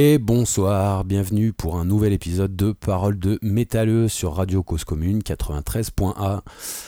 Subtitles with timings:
[0.00, 5.22] Et bonsoir, bienvenue pour un nouvel épisode de Parole de métalleux sur Radio Cause Commune
[5.22, 6.44] 93.a.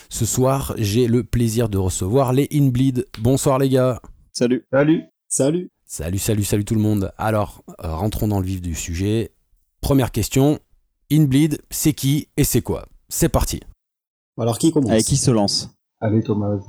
[0.09, 3.09] Ce soir, j'ai le plaisir de recevoir les Inbleed.
[3.19, 4.00] Bonsoir les gars.
[4.33, 4.64] Salut.
[4.73, 5.02] Salut.
[5.27, 5.73] Salut.
[5.84, 7.10] Salut, salut, salut tout le monde.
[7.19, 9.33] Alors, euh, rentrons dans le vif du sujet.
[9.80, 10.61] Première question,
[11.11, 12.86] Inbleed, c'est qui et c'est quoi?
[13.08, 13.58] C'est parti.
[14.38, 14.92] Alors qui commence?
[14.92, 15.74] Avec qui se lance?
[15.98, 16.61] Allez Thomas.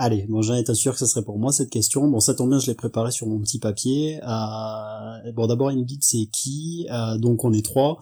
[0.00, 2.06] Allez, bon, j'en étais sûr que ce serait pour moi cette question.
[2.06, 4.20] Bon, ça tombe bien, je l'ai préparé sur mon petit papier.
[4.22, 7.98] Euh, bon, d'abord, Inbleed, c'est qui euh, Donc, on est trois.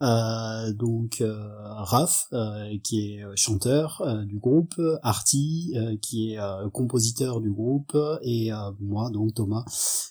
[0.00, 1.34] Euh, donc, euh,
[1.82, 6.38] Raph, euh, qui est chanteur euh, du groupe, Artie, qui est
[6.72, 9.64] compositeur du groupe, et moi, donc Thomas,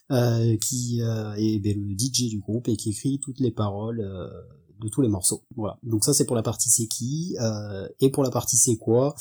[0.10, 4.06] qui est ben, le DJ du groupe et qui écrit toutes les paroles
[4.80, 5.44] de tous les morceaux.
[5.56, 5.78] Voilà.
[5.84, 9.16] Donc ça c'est pour la partie c'est qui euh, et pour la partie c'est quoi.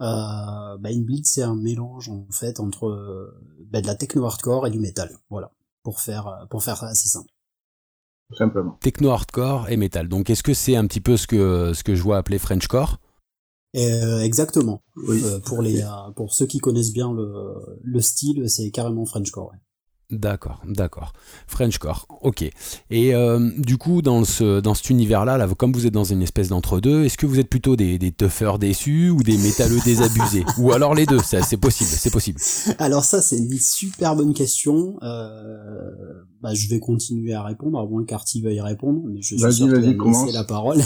[0.00, 3.30] Euh, bah, Inbleed c'est un mélange en fait entre euh,
[3.70, 5.16] bah, de la techno hardcore et du métal.
[5.30, 5.52] Voilà.
[5.82, 7.28] Pour faire euh, pour faire ça assez simple.
[8.30, 8.78] Tout simplement.
[8.80, 10.08] Techno hardcore et métal.
[10.08, 12.98] Donc est-ce que c'est un petit peu ce que ce que je vois appeler Frenchcore
[13.74, 14.82] euh, exactement.
[14.96, 15.22] Oui.
[15.24, 15.82] Euh, pour les
[16.14, 19.50] pour ceux qui connaissent bien le, le style, c'est carrément Frenchcore.
[19.50, 19.58] Ouais.
[20.12, 21.14] D'accord, d'accord.
[21.46, 22.42] Frenchcore, ok.
[22.90, 26.20] Et euh, du coup, dans, ce, dans cet univers-là, là, comme vous êtes dans une
[26.20, 30.44] espèce d'entre-deux, est-ce que vous êtes plutôt des, des toughers déçus ou des métalleux désabusés
[30.58, 32.38] Ou alors les deux, c'est possible, c'est possible.
[32.78, 34.98] Alors ça, c'est une super bonne question.
[35.02, 35.30] Euh,
[36.42, 39.66] bah, je vais continuer à répondre, à moins qu'Arty veuille répondre, mais je suis sûr
[39.68, 40.78] laisser la parole.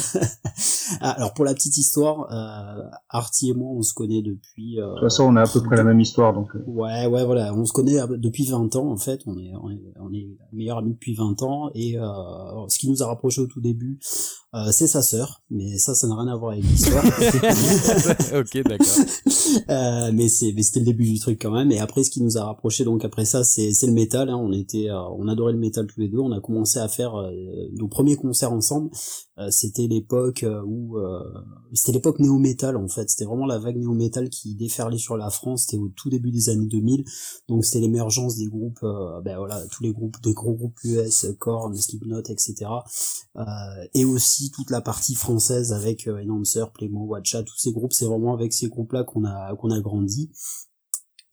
[1.01, 4.81] Alors pour la petite histoire, euh, Arty et moi, on se connaît depuis...
[4.81, 6.51] Euh, de toute façon, on a à peu près la même histoire, donc...
[6.69, 9.93] Ouais, ouais, voilà, on se connaît depuis 20 ans, en fait on est, on est,
[9.99, 13.47] on est meilleurs amis depuis 20 ans, et euh, ce qui nous a rapprochés au
[13.47, 13.99] tout début,
[14.57, 17.05] euh, c'est sa sœur, mais ça, ça n'a rien à voir avec l'histoire.
[18.35, 18.87] ok, d'accord.
[19.71, 21.73] Euh, mais c'était le début du truc quand même.
[21.73, 24.29] Et après, ce qui nous a rapprochés, donc après ça, c'est, le métal.
[24.29, 24.37] Hein.
[24.37, 26.19] On était, euh, on adorait le métal tous les deux.
[26.19, 27.15] On a commencé à faire
[27.73, 28.91] nos premiers concerts ensemble.
[29.51, 30.97] C'était l'époque où,
[31.73, 33.11] c'était l'époque néo-métal en fait.
[33.11, 35.63] C'était vraiment la vague néo-métal qui déferlait sur la France.
[35.63, 37.05] C'était au tout début des années 2000.
[37.49, 41.75] Donc c'était l'émergence des groupes, ben voilà, tous les groupes, des gros groupes US, Korn,
[41.77, 42.67] Slipknot, etc.
[43.95, 48.07] et aussi toute la partie française avec euh, Enhancer, Playmo, Watcha, tous ces groupes, c'est
[48.07, 50.31] vraiment avec ces groupes-là qu'on a qu'on a grandi.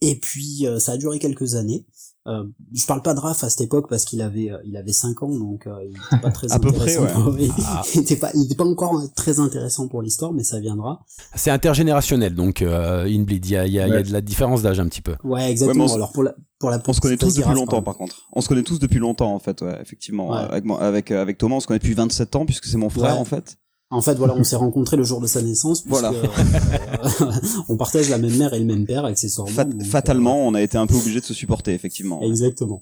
[0.02, 1.86] Et puis euh, ça a duré quelques années.
[2.26, 4.94] Euh, je parle pas de Raph à cette époque parce qu'il avait euh, il avait
[4.94, 7.02] 5 ans donc euh, il était pas très à intéressant.
[7.02, 7.50] Peu près, ouais.
[7.66, 7.82] Ah.
[7.96, 11.02] il était pas il était pas encore très intéressant pour l'histoire mais ça viendra.
[11.36, 13.96] C'est intergénérationnel donc euh, Inbleed il y a il y a, ouais.
[13.96, 15.16] y a de la différence d'âge un petit peu.
[15.26, 15.86] Ouais exactement.
[15.88, 18.30] Ouais, Alors pour la pour la on se connaît tous depuis Raph, longtemps par contre.
[18.32, 20.38] On se connaît tous depuis longtemps en fait ouais, effectivement ouais.
[20.50, 23.26] avec avec avec Thomas on se connaît depuis 27 ans puisque c'est mon frère en
[23.26, 23.58] fait.
[23.94, 25.84] En fait, voilà, on s'est rencontrés le jour de sa naissance.
[25.88, 26.12] Voilà.
[26.12, 27.32] Euh,
[27.70, 29.54] on partage la même mère et le même père, accessoirement.
[29.54, 32.22] Fat donc, fatalement, euh, on a été un peu obligé de se supporter, effectivement.
[32.22, 32.82] Exactement.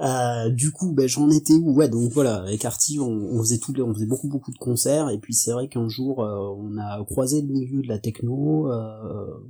[0.00, 1.74] Euh, du coup, ben, j'en étais où?
[1.74, 5.10] Ouais, donc voilà, avec Artie, on, on, faisait tout, on faisait beaucoup beaucoup de concerts,
[5.10, 8.68] et puis c'est vrai qu'un jour, on a croisé le milieu de la techno,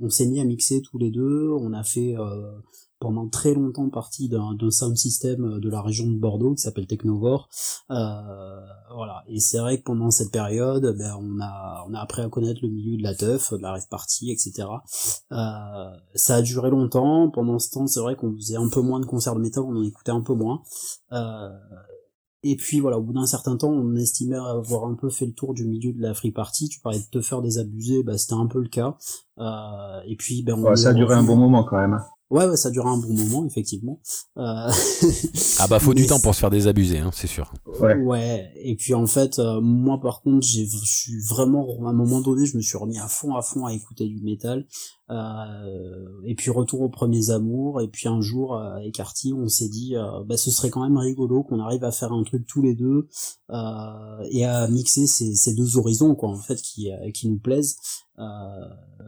[0.01, 2.15] on s'est mis à mixer tous les deux, on a fait
[3.03, 7.49] pendant très longtemps partie d'un sound system de la région de Bordeaux qui s'appelle Technovore.
[7.91, 8.61] Euh,
[8.95, 9.23] voilà.
[9.27, 12.61] Et c'est vrai que pendant cette période, ben, on a on a appris à connaître
[12.63, 14.69] le milieu de la teuf, de la rave party, etc.
[15.33, 15.35] Euh,
[16.15, 17.29] ça a duré longtemps.
[17.29, 19.75] Pendant ce temps, c'est vrai qu'on faisait un peu moins de concerts de métal, on
[19.75, 20.61] en écoutait un peu moins.
[21.11, 21.49] Euh,
[22.43, 25.33] et puis voilà, au bout d'un certain temps, on estimait avoir un peu fait le
[25.33, 26.67] tour du milieu de la free party.
[26.67, 28.97] Tu parlais de te faire des abusés, bah, c'était un peu le cas.
[29.39, 32.01] Euh, et puis, ben, on ouais, ça a duré un bon moment quand même.
[32.33, 33.99] Ouais, ouais, ça dure un bon moment, effectivement.
[34.37, 34.41] Euh...
[35.59, 37.53] ah bah faut du temps pour se faire désabusé, hein, c'est sûr.
[37.79, 37.95] Ouais.
[37.95, 38.51] ouais.
[38.55, 42.21] Et puis en fait, euh, moi par contre, j'ai, je suis vraiment, à un moment
[42.21, 44.65] donné, je me suis remis à fond, à fond à écouter du métal.
[45.11, 47.81] Euh, et puis retour aux premiers amours.
[47.81, 50.81] Et puis un jour, euh, avec Artie, on s'est dit, euh, bah ce serait quand
[50.81, 53.09] même rigolo qu'on arrive à faire un truc tous les deux
[53.51, 57.77] euh, et à mixer ces, ces, deux horizons, quoi, en fait, qui, qui nous plaisent.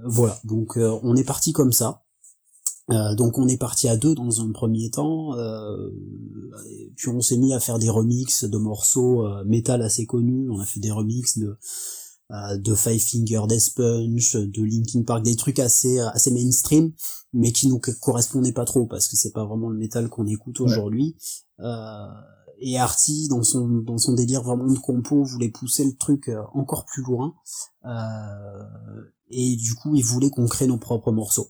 [0.05, 0.37] voilà.
[0.43, 2.04] Donc on est parti comme ça.
[2.91, 5.89] Euh, donc on est parti à deux dans un premier temps, euh,
[6.95, 10.49] puis on s'est mis à faire des remixes de morceaux euh, métal assez connus.
[10.51, 11.57] On a fait des remixes de
[12.31, 16.91] euh, de Five Finger Death Punch, de Linkin Park, des trucs assez assez mainstream,
[17.33, 20.61] mais qui nous correspondaient pas trop parce que c'est pas vraiment le métal qu'on écoute
[20.61, 21.15] aujourd'hui.
[21.57, 21.65] Ouais.
[22.59, 26.85] et Artie, dans son dans son délire vraiment de compo, voulait pousser le truc encore
[26.85, 27.33] plus loin.
[29.31, 31.49] et du coup, il voulait qu'on crée nos propres morceaux.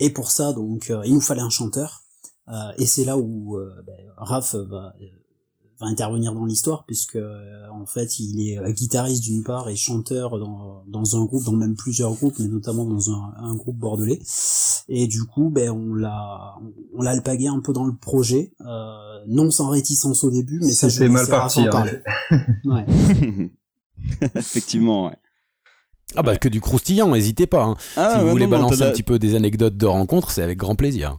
[0.00, 2.04] Et pour ça, donc, euh, il nous fallait un chanteur.
[2.50, 4.94] Euh, et c'est là où euh, ben, Raph va
[5.80, 10.36] va intervenir dans l'histoire puisque euh, en fait il est guitariste d'une part et chanteur
[10.40, 14.20] dans, dans un groupe, dans même plusieurs groupes, mais notamment dans un, un groupe bordelais.
[14.88, 16.56] Et du coup, ben on l'a
[16.96, 18.52] on l'a alpagué un peu dans le projet,
[19.28, 21.60] non sans réticence au début, mais ça je mal parti.
[21.60, 21.86] Hein.
[22.64, 22.86] ouais.
[24.34, 25.06] Effectivement.
[25.06, 25.16] Ouais.
[26.16, 27.64] Ah bah que du croustillant, n'hésitez pas.
[27.64, 27.76] Hein.
[27.96, 30.74] Ah si vous voulez balancer un petit peu des anecdotes de rencontres, c'est avec grand
[30.74, 31.18] plaisir.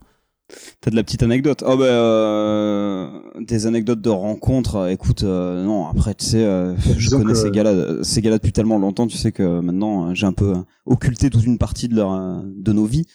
[0.81, 3.07] T'as de la petite anecdote Oh bah euh,
[3.39, 4.89] des anecdotes de rencontres.
[4.89, 5.87] Écoute, euh, non.
[5.87, 9.05] Après, tu sais, euh, je connais ces gars-là, ces gars-là depuis tellement longtemps.
[9.05, 10.55] Tu sais que maintenant, j'ai un peu
[10.85, 13.05] occulté toute une partie de leur, de nos vies,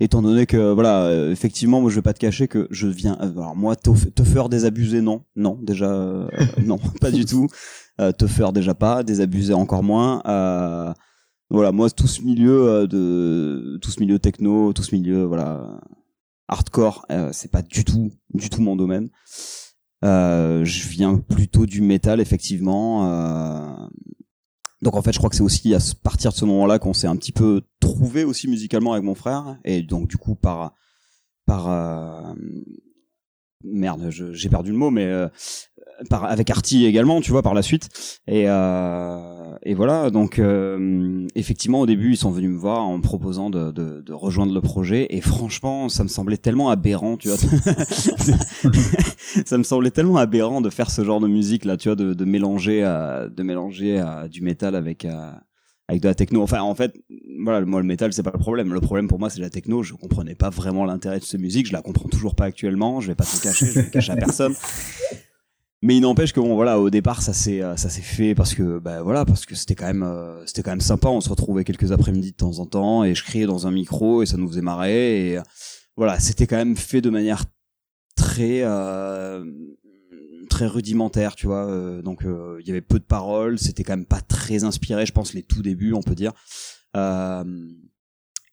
[0.00, 3.14] étant donné que voilà, effectivement, moi, je vais pas te cacher que je viens.
[3.20, 6.26] Alors moi, te faire désabusé, non, non, déjà,
[6.64, 7.46] non, pas du tout.
[7.98, 10.20] te faire déjà pas, désabusé encore moins.
[11.52, 15.80] Voilà, moi, tout ce milieu de, tout ce milieu techno, tout ce milieu, voilà
[16.52, 19.10] hardcore, euh, c'est pas du tout, du tout mon domaine.
[20.04, 23.06] Euh, je viens plutôt du métal, effectivement.
[23.06, 23.88] Euh.
[24.82, 27.06] Donc en fait, je crois que c'est aussi à partir de ce moment-là qu'on s'est
[27.06, 30.74] un petit peu trouvé aussi musicalement avec mon frère, et donc du coup par
[31.46, 32.34] par
[33.62, 35.08] merde, j'ai perdu le mot, mais
[36.10, 37.88] avec Artie également, tu vois, par la suite.
[38.26, 42.98] Et, euh, et voilà, donc euh, effectivement, au début, ils sont venus me voir en
[42.98, 45.06] me proposant de, rejoindre le projet.
[45.10, 47.36] Et franchement, ça me semblait tellement aberrant, tu vois.
[49.46, 52.24] ça me semblait tellement aberrant de faire ce genre de musique là, tu vois, de,
[52.24, 55.06] mélanger, de mélanger à du métal avec.
[55.88, 56.42] avec de la techno.
[56.42, 56.94] Enfin, en fait,
[57.42, 58.72] voilà, moi le métal c'est pas le problème.
[58.72, 59.82] Le problème pour moi c'est la techno.
[59.82, 61.66] Je comprenais pas vraiment l'intérêt de cette musique.
[61.66, 63.00] Je la comprends toujours pas actuellement.
[63.00, 63.66] Je vais pas te cacher.
[63.66, 64.54] Je vais cacher à personne
[65.82, 68.54] mais il n'empêche que bon voilà au départ ça s'est euh, ça s'est fait parce
[68.54, 71.08] que bah voilà parce que c'était quand même euh, c'était quand même sympa.
[71.08, 74.22] On se retrouvait quelques après-midi de temps en temps et je criais dans un micro
[74.22, 75.30] et ça nous faisait marrer.
[75.30, 75.42] Et euh,
[75.96, 77.44] voilà c'était quand même fait de manière
[78.14, 79.44] très euh,
[80.48, 81.66] très rudimentaire tu vois
[82.02, 82.20] donc
[82.60, 83.58] il y avait peu de paroles.
[83.58, 86.32] C'était quand même pas très inspiré je pense les tout débuts on peut dire.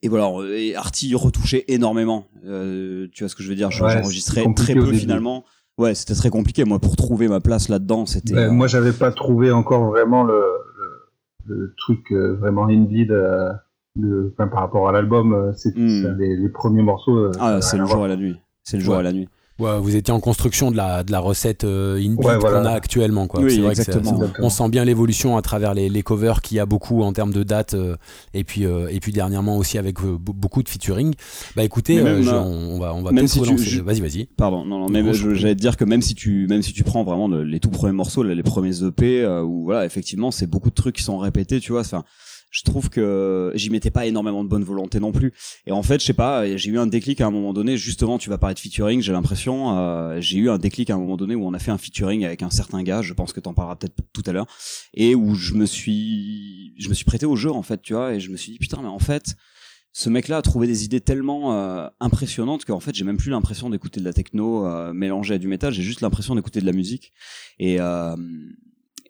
[0.02, 2.26] Et voilà, et Artie retouchait énormément.
[2.42, 3.70] tu vois ce que je veux dire?
[3.70, 5.46] J'enregistrais très peu finalement.
[5.80, 6.66] Ouais, c'était très compliqué.
[6.66, 8.36] Moi, pour trouver ma place là-dedans, c'était.
[8.36, 10.44] Ben, moi, j'avais pas trouvé encore vraiment le,
[11.48, 13.54] le, truc euh, vraiment indeed euh,
[14.38, 15.34] par rapport à l'album.
[15.34, 16.18] Euh, c'est hmm.
[16.20, 17.32] les, premiers morceaux.
[17.40, 18.36] ah, c'est le jour et la nuit.
[18.64, 21.64] C'est le jour et la nuit vous étiez en construction de la, de la recette
[21.64, 23.28] euh, indie qu'on a actuellement.
[23.28, 23.42] Quoi.
[23.42, 24.22] Oui, exactement.
[24.40, 27.34] on sent bien l'évolution à travers les, les covers qu'il y a beaucoup en termes
[27.34, 27.96] de date euh,
[28.34, 31.14] et, puis, euh, et puis dernièrement aussi avec euh, beaucoup de featuring.
[31.56, 34.26] Bah écoutez, on, va, on va même si tu, Vas-y, vas-y.
[34.38, 37.04] Pardon, non, non, mais j'allais te dire que même si tu, même si tu prends
[37.04, 40.96] vraiment les tout premiers morceaux, les premiers EP, où voilà, effectivement, c'est beaucoup de trucs
[40.96, 41.82] qui sont répétés, tu vois.
[41.82, 42.04] Enfin,
[42.50, 45.34] je trouve que j'y mettais pas énormément de bonne volonté non plus.
[45.66, 47.78] Et en fait, je sais pas, j'ai eu un déclic à un moment donné.
[47.78, 49.78] Justement, tu vas parler de featuring, j'ai l'impression.
[49.78, 52.26] Euh, j'ai eu un déclic à un moment donné où on a fait un featuring
[52.26, 53.02] avec un certain gars.
[53.02, 54.48] Je pense que t'en parleras peut-être tout à l'heure.
[54.94, 58.14] Et où je me suis, je me suis prêté au jeu en fait, tu vois.
[58.14, 59.36] Et je me suis dit putain, mais en fait,
[59.92, 63.70] ce mec-là a trouvé des idées tellement euh, impressionnantes qu'en fait, j'ai même plus l'impression
[63.70, 65.74] d'écouter de la techno euh, mélangée à du métal.
[65.74, 67.12] J'ai juste l'impression d'écouter de la musique.
[67.58, 68.16] Et euh,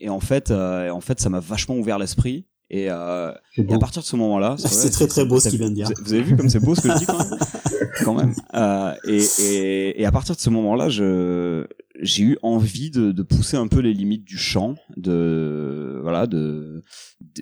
[0.02, 2.46] et en fait, en fait, ça m'a vachement ouvert l'esprit.
[2.72, 5.70] Et, euh, et, à partir de ce moment-là, c'est très très beau ce qu'il vient
[5.70, 5.90] de dire.
[6.06, 7.40] Vous avez vu comme c'est beau ce que je dis quand même.
[8.04, 8.34] quand même.
[8.54, 11.66] Euh, et, et, et, à partir de ce moment-là, je
[12.02, 16.84] j'ai eu envie de, de, pousser un peu les limites du chant, de voilà, de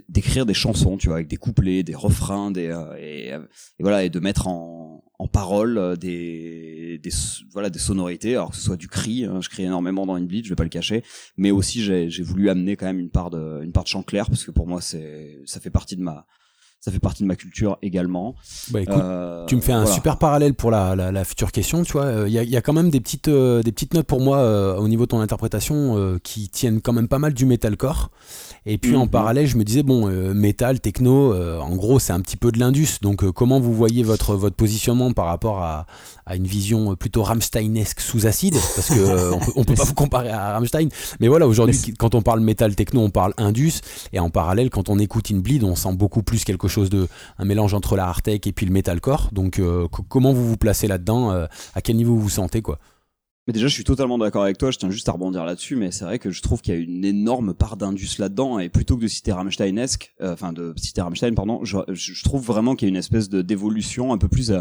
[0.09, 4.03] d'écrire des chansons, tu vois, avec des couplets, des refrains, des euh, et, et, voilà,
[4.03, 7.09] et de mettre en en parole euh, des, des
[7.51, 8.35] voilà des sonorités.
[8.35, 10.63] Alors que ce soit du cri hein, je crie énormément dans une je vais pas
[10.63, 11.03] le cacher.
[11.37, 14.03] Mais aussi j'ai j'ai voulu amener quand même une part de une part de chant
[14.03, 16.25] clair parce que pour moi c'est ça fait partie de ma
[16.79, 18.35] ça fait partie de ma culture également.
[18.69, 21.83] Bah écoute, euh, tu me fais un super parallèle pour la, la, la, future question,
[21.83, 22.27] tu vois.
[22.27, 24.37] Il y a, y a, quand même des petites, euh, des petites notes pour moi
[24.37, 28.11] euh, au niveau de ton interprétation euh, qui tiennent quand même pas mal du metalcore.
[28.65, 29.09] Et puis en mhm.
[29.09, 32.99] parallèle, je me disais, bon, métal, techno, en gros, c'est un petit peu de l'indus.
[33.01, 35.85] Donc comment vous voyez votre, votre positionnement par rapport à,
[36.27, 39.93] à une vision plutôt Rammsteinesque sous acide Parce que on, peut, on peut pas vous
[39.93, 40.89] comparer à Rammstein.
[41.19, 43.81] Mais voilà, aujourd'hui, quand on parle métal, techno, on parle indus.
[44.11, 47.07] Et en parallèle, quand on écoute In Bleed, on sent beaucoup plus quelque chose de
[47.37, 49.29] un mélange entre la hard tech et puis le metalcore.
[49.31, 52.79] Donc euh, comment vous vous placez là-dedans euh, À quel niveau vous vous sentez quoi?
[53.47, 54.71] Mais déjà, je suis totalement d'accord avec toi.
[54.71, 56.81] Je tiens juste à rebondir là-dessus, mais c'est vrai que je trouve qu'il y a
[56.81, 58.59] une énorme part d'indus là-dedans.
[58.59, 62.45] Et plutôt que de citer Rammsteinesque, euh, enfin de citer Rammstein, pardon, je, je trouve
[62.45, 64.51] vraiment qu'il y a une espèce de d'évolution un peu plus.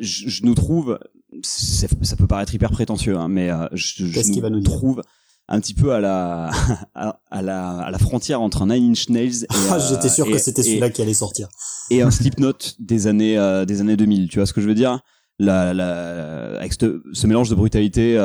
[0.00, 0.98] Je, je, nous trouve,
[1.42, 5.02] ça peut paraître hyper prétentieux, hein, mais je, je nous, nous trouve
[5.48, 6.50] un petit peu à la
[6.94, 10.38] à, la à la frontière entre un Nine Inch Nails et ah, j'étais sûr que
[10.38, 11.48] c'était celui-là qui allait sortir.
[11.90, 14.74] et un Slipknot des années euh, des années 2000 tu vois ce que je veux
[14.74, 15.00] dire?
[15.38, 18.16] La, la, avec ce, mélange de brutalité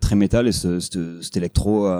[0.00, 1.90] très métal et ce, cet électro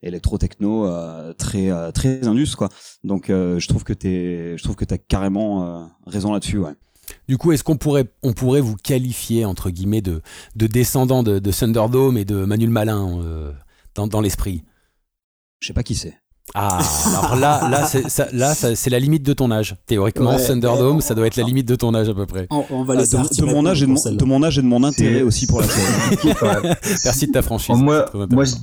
[0.00, 0.88] électro techno
[1.36, 2.68] très très indus quoi.
[3.02, 6.74] Donc je trouve que t'es je trouve que t'as carrément raison là-dessus ouais
[7.28, 10.22] du coup, est-ce qu'on pourrait, on pourrait vous qualifier, entre guillemets, de,
[10.54, 13.52] de descendant de, de Thunderdome et de Manuel Malin euh,
[13.94, 14.62] dans, dans l'esprit?
[15.60, 16.16] Je sais pas qui c'est.
[16.54, 19.76] Ah, alors là, là, c'est, là, c'est la limite de ton âge.
[19.86, 22.46] Théoriquement, Thunderdome, ça doit être la limite de ton âge à peu près.
[22.50, 24.84] On, va ah, de, mon âge et de mon, de mon, âge et de mon
[24.84, 26.32] intérêt aussi pour la série.
[27.04, 27.76] Merci de ta franchise.
[27.76, 28.54] Moi, moi, je,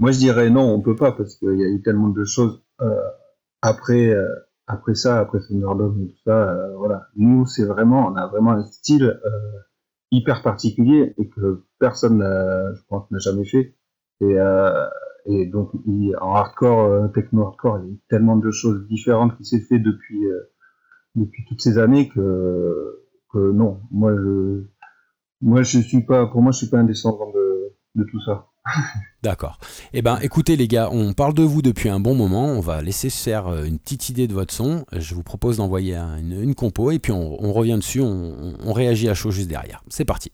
[0.00, 2.60] moi, je dirais non, on peut pas parce qu'il y a eu tellement de choses
[2.80, 2.88] euh,
[3.60, 4.08] après.
[4.08, 4.26] Euh,
[4.66, 7.08] après ça, après Thunderdome et tout ça, euh, voilà.
[7.16, 9.58] Nous, c'est vraiment, on a vraiment un style euh,
[10.10, 13.76] hyper particulier et que personne, je pense, n'a jamais fait.
[14.20, 14.88] Et, euh,
[15.26, 15.70] et donc,
[16.20, 20.20] en hardcore, techno hardcore, il y a tellement de choses différentes qui s'est fait depuis
[21.14, 23.02] depuis toutes ces années que
[23.32, 24.64] que non, moi je
[25.40, 28.51] moi je suis pas, pour moi je suis pas un descendant de de tout ça.
[29.22, 29.58] D'accord.
[29.92, 32.46] Eh ben, écoutez les gars, on parle de vous depuis un bon moment.
[32.46, 34.84] On va laisser faire euh, une petite idée de votre son.
[34.92, 38.00] Je vous propose d'envoyer une, compo et puis on, revient dessus.
[38.00, 39.82] on réagit à chaud juste derrière.
[39.88, 40.32] C'est parti.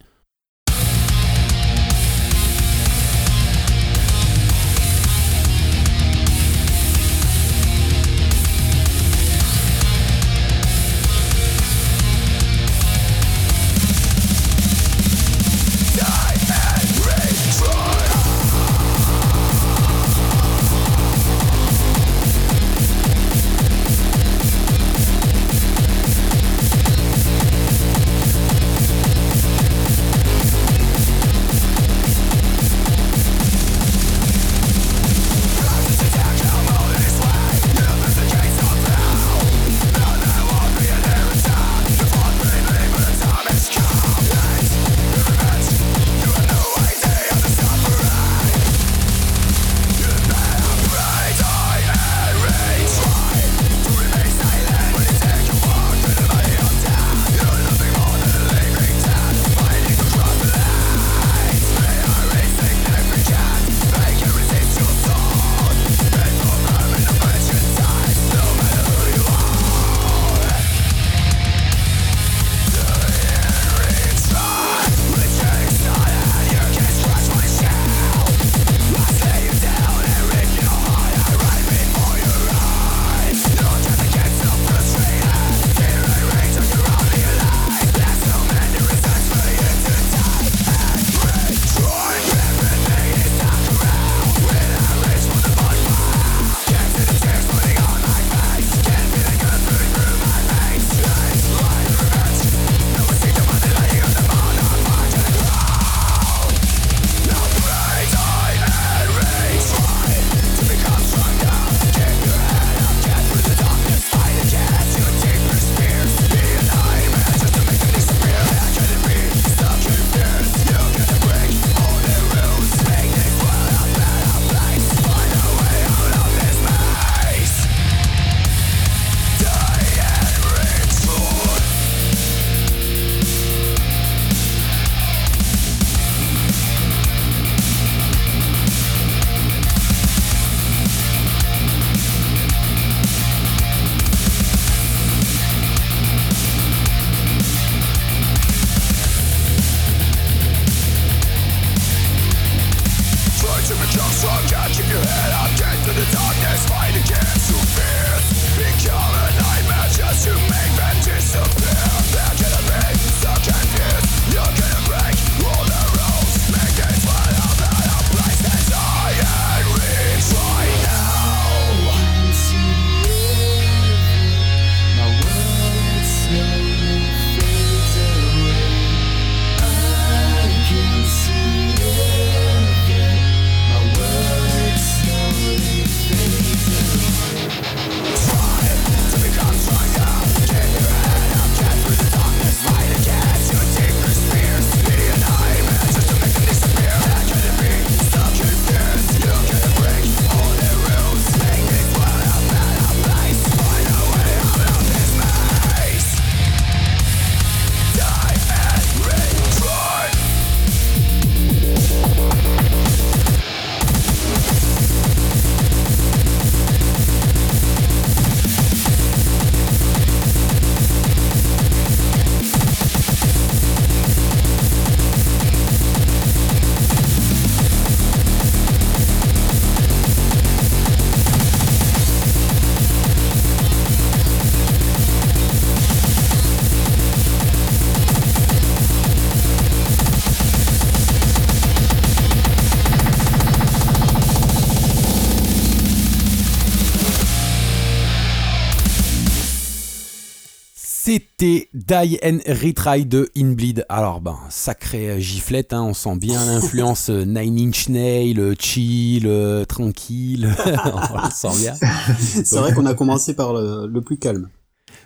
[251.88, 253.86] Die and Retry de Inbleed.
[253.88, 259.26] Alors, ben, sacré giflette, hein, on sent bien l'influence euh, Nine Inch Nail, euh, chill,
[259.26, 260.54] euh, tranquille.
[261.14, 261.74] on sent bien.
[262.20, 264.48] C'est vrai qu'on a commencé par le plus calme.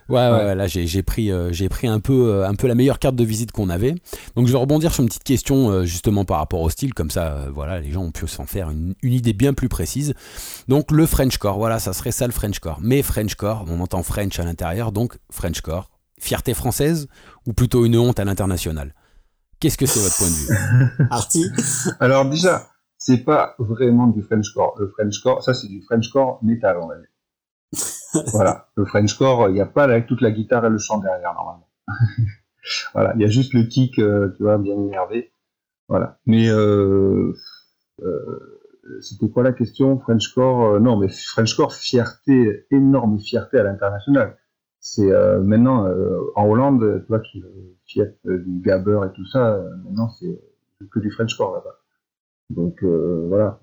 [0.08, 2.98] Ouais, ouais, là j'ai pris, euh, j'ai pris un, peu, euh, un peu la meilleure
[2.98, 3.94] carte de visite qu'on avait.
[4.36, 7.10] Donc je vais rebondir sur une petite question euh, justement par rapport au style, comme
[7.10, 10.14] ça voilà, les gens ont pu s'en faire une, idée bien plus précise.
[10.68, 12.78] Donc le Frenchcore, voilà, ça serait ça le Frenchcore.
[12.82, 15.88] Mais Frenchcore, on entend French à l'intérieur, donc Frenchcore,
[16.22, 17.08] fierté française
[17.46, 18.94] ou plutôt une honte à l'international?
[19.60, 21.06] Qu'est-ce que c'est votre point de vue?
[21.10, 21.50] Artie
[22.00, 24.76] Alors déjà, c'est pas vraiment du Frenchcore.
[24.78, 27.08] Le Frenchcore, ça c'est du Frenchcore métal, on va dire
[28.32, 31.68] voilà, le Frenchcore, il n'y a pas toute la guitare et le chant derrière normalement.
[32.94, 35.32] voilà, il y a juste le kick, euh, tu vois, bien énervé.
[35.88, 36.18] Voilà.
[36.26, 37.32] Mais euh,
[38.02, 38.60] euh,
[39.00, 39.98] c'était quoi la question?
[39.98, 44.36] Frenchcore Non, mais Frenchcore, fierté, énorme fierté à l'international.
[44.84, 45.10] C'est
[45.40, 45.86] maintenant
[46.34, 47.42] en Hollande, tu vois, qui
[47.86, 49.62] fiette du gabber et tout ça.
[49.84, 50.42] maintenant, c'est
[50.90, 51.78] que du Frenchcore là-bas.
[52.50, 53.60] Donc voilà.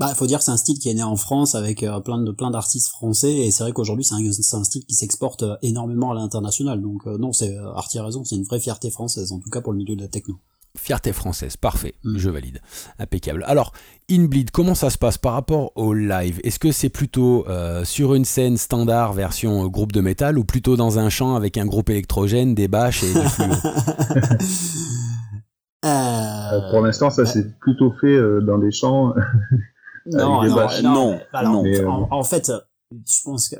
[0.00, 2.18] Bah, faut dire que c'est un style qui est né en France avec euh, plein
[2.18, 4.14] de plein d'artistes français et c'est vrai qu'aujourd'hui c'est
[4.56, 6.82] un, style qui s'exporte euh, énormément à l'international.
[6.82, 9.60] Donc euh, non, c'est Artie a raison, c'est une vraie fierté française en tout cas
[9.60, 10.34] pour le milieu de la techno.
[10.76, 12.60] Fierté française, parfait, je valide,
[12.98, 13.44] impeccable.
[13.46, 13.72] Alors,
[14.10, 16.40] Inbleed, comment ça se passe par rapport au live?
[16.42, 17.46] Est-ce que c'est plutôt
[17.84, 21.64] sur une scène standard version groupe de métal ou plutôt dans un champ avec un
[21.64, 23.20] groupe électrogène, des bâches et des
[26.70, 29.14] Pour l'instant, ça s'est plutôt fait dans des champs
[30.06, 31.20] non, non, non,
[32.10, 32.50] en, fait,
[33.06, 33.58] je pense qu'il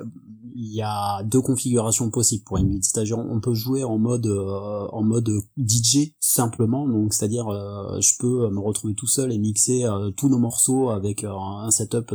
[0.55, 5.03] y a deux configurations possibles pour une C'est-à-dire, on peut jouer en mode euh, en
[5.03, 10.11] mode DJ simplement, donc c'est-à-dire, euh, je peux me retrouver tout seul et mixer euh,
[10.11, 12.14] tous nos morceaux avec un setup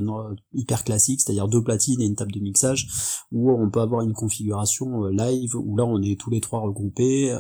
[0.54, 2.88] hyper classique, c'est-à-dire deux platines et une table de mixage,
[3.32, 7.38] ou on peut avoir une configuration live où là on est tous les trois regroupés,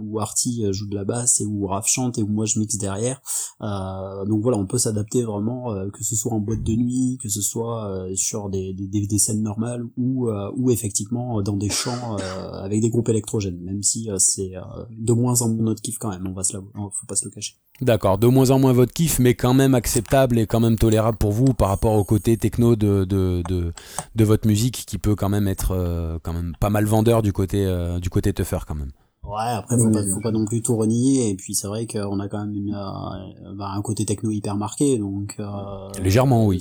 [0.00, 2.78] où Artie joue de la basse et où Raph chante et où moi je mixe
[2.78, 3.20] derrière.
[3.60, 7.40] donc voilà, on peut s'adapter vraiment, que ce soit en boîte de nuit, que ce
[7.40, 12.16] soit sur des, des, des, scènes normales ou, ou effectivement dans des champs
[12.52, 14.52] avec des groupes électrogènes, même si c'est
[14.90, 17.24] de moins en moins notre kiff quand même, on va se la, faut pas se
[17.24, 17.54] le cacher.
[17.80, 21.16] D'accord, de moins en moins votre kiff, mais quand même acceptable et quand même tolérable
[21.16, 25.30] pour vous par rapport au côté techno de, de, de, votre musique qui peut quand
[25.30, 28.74] même être euh, quand même pas mal vendeur du côté, euh, du côté tougher quand
[28.74, 28.90] même.
[29.22, 32.18] Ouais, après faut, pas, faut pas non plus tout renier et puis c'est vrai qu'on
[32.20, 35.36] a quand même une, euh, bah, un côté techno hyper marqué donc.
[36.02, 36.58] Légèrement oui.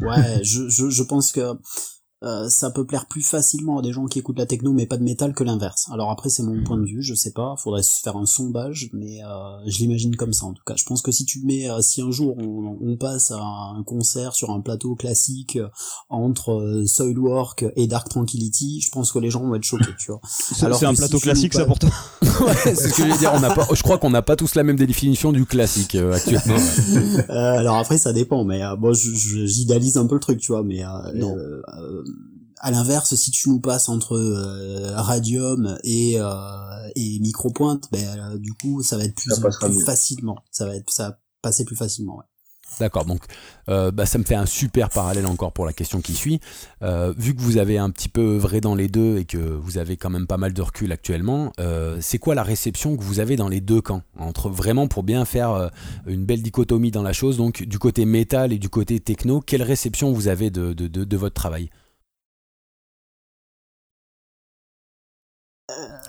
[0.00, 1.58] Ouais, je, je, je pense que
[2.22, 4.96] euh, ça peut plaire plus facilement à des gens qui écoutent la techno mais pas
[4.96, 5.86] de métal que l'inverse.
[5.92, 8.88] Alors après c'est mon point de vue, je sais pas, faudrait se faire un sondage,
[8.94, 10.74] mais euh, je l'imagine comme ça en tout cas.
[10.76, 14.34] Je pense que si tu mets, euh, si un jour on, passe à un concert
[14.34, 15.58] sur un plateau classique
[16.08, 20.20] entre Soilwork et Dark Tranquility, je pense que les gens vont être choqués, tu vois.
[20.62, 21.90] Alors c'est un plateau classique ça pour toi
[22.22, 23.32] Ouais, c'est ce que je veux dire.
[23.34, 26.56] On a pas, je crois qu'on n'a pas tous la même définition du classique actuellement.
[27.28, 30.82] alors après ça dépend, mais bon, j'idéalise un peu le truc, tu vois, mais
[31.14, 31.36] non
[32.66, 38.38] à l'inverse, si tu nous passes entre euh, Radium et euh, et Micropointe, ben euh,
[38.38, 40.38] du coup, ça va être plus, facilement.
[40.50, 42.16] Ça va être ça va passer plus facilement.
[42.16, 42.24] Ouais.
[42.80, 43.22] D'accord, donc
[43.68, 46.40] bah, ça me fait un super parallèle encore pour la question qui suit.
[46.82, 49.96] vu que vous avez un petit peu œuvré dans les deux et que vous avez
[49.96, 51.52] quand même pas mal de recul actuellement,
[52.00, 54.02] c'est quoi la réception que vous avez dans les deux camps?
[54.18, 55.70] Entre vraiment pour bien faire
[56.06, 59.62] une belle dichotomie dans la chose, donc du côté métal et du côté techno, quelle
[59.62, 61.70] réception vous avez de, de, de votre travail?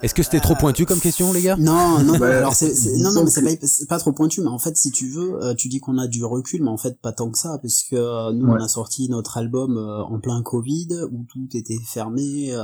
[0.03, 1.55] Est-ce que c'était trop pointu comme question, les gars?
[1.57, 4.91] Non, non, alors c'est, non, non, mais c'est pas, trop pointu, mais en fait, si
[4.91, 7.37] tu veux, euh, tu dis qu'on a du recul, mais en fait, pas tant que
[7.37, 11.25] ça, parce que euh, nous, on a sorti notre album euh, en plein Covid, où
[11.27, 12.55] tout était fermé,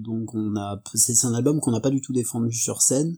[0.00, 3.16] donc on a, c'est un album qu'on n'a pas du tout défendu sur scène.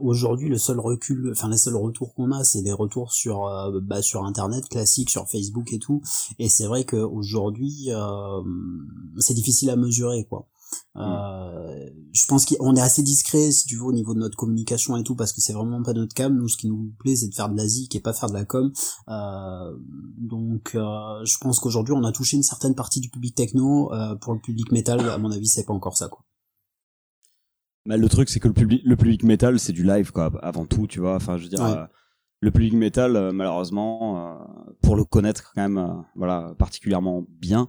[0.00, 3.50] Aujourd'hui, le seul recul, enfin, les seuls retours qu'on a, c'est des retours sur,
[3.82, 6.02] bah, sur Internet classique, sur Facebook et tout,
[6.38, 7.88] et c'est vrai qu'aujourd'hui,
[9.18, 10.46] c'est difficile à mesurer, quoi.
[10.94, 11.00] Mm.
[11.00, 14.96] Euh, je pense qu'on est assez discret, si tu veux, au niveau de notre communication
[14.96, 16.34] et tout, parce que c'est vraiment pas notre cam.
[16.34, 18.34] Nous, ce qui nous plaît, c'est de faire de la zik et pas faire de
[18.34, 18.72] la com.
[19.08, 19.76] Euh,
[20.18, 23.90] donc, euh, je pense qu'aujourd'hui, on a touché une certaine partie du public techno.
[24.20, 26.24] Pour le public métal, à mon avis, c'est pas encore ça, quoi.
[27.86, 30.64] Mais le truc, c'est que le public, le public métal, c'est du live, quoi, avant
[30.64, 31.16] tout, tu vois.
[31.16, 31.88] Enfin, je veux dire.
[32.40, 34.38] Le public métal, malheureusement,
[34.82, 37.68] pour le connaître quand même, voilà, particulièrement bien,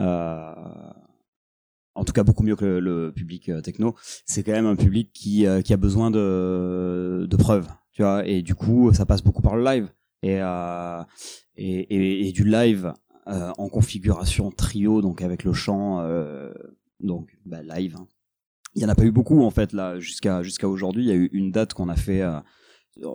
[0.00, 0.54] euh,
[1.94, 3.94] en tout cas beaucoup mieux que le, public euh, techno,
[4.26, 8.26] c'est quand même un public qui, euh, qui a besoin de, de preuves, tu vois,
[8.26, 9.88] et du coup ça passe beaucoup par le live
[10.22, 11.02] et euh,
[11.56, 12.92] et, et, du live
[13.26, 16.04] en configuration trio, donc avec le chant,
[17.00, 18.06] donc bah, live, hein.
[18.74, 21.04] il y en a pas eu beaucoup en fait là jusqu'à jusqu'à aujourd'hui.
[21.04, 22.22] Il y a eu une date qu'on a fait.
[23.02, 23.08] Euh,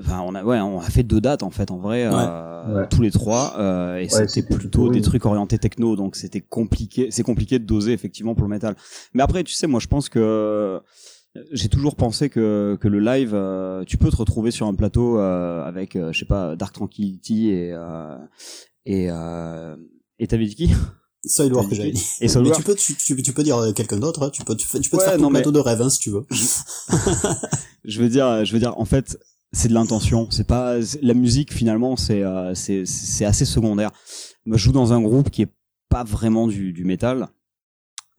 [0.00, 3.00] enfin, on a ouais, on a fait deux dates en fait en vrai euh, tous
[3.00, 7.08] les trois euh, et c'était plutôt des trucs orientés techno donc c'était compliqué.
[7.10, 8.74] C'est compliqué de doser effectivement pour le métal.
[9.14, 10.80] Mais après, tu sais, moi je pense que
[11.50, 15.18] j'ai toujours pensé que, que le live, euh, tu peux te retrouver sur un plateau
[15.18, 17.74] euh, avec, euh, je sais pas, Dark Tranquility et
[18.84, 19.08] et
[20.18, 20.46] et t'avais
[21.24, 22.06] Soilwork, j'avais dit.
[22.20, 24.30] Et Mais tu peux, tu, tu, peux dire quelqu'un d'autre, hein.
[24.30, 26.26] tu peux, tu, peux te faire ton plateau de rêve, hein, si tu veux.
[27.84, 29.18] je veux dire, je veux dire, en fait,
[29.52, 30.28] c'est de l'intention.
[30.30, 32.22] C'est pas la musique finalement, c'est
[32.54, 33.90] c'est c'est assez secondaire.
[34.46, 35.52] Moi, je joue dans un groupe qui est
[35.88, 37.28] pas vraiment du du métal.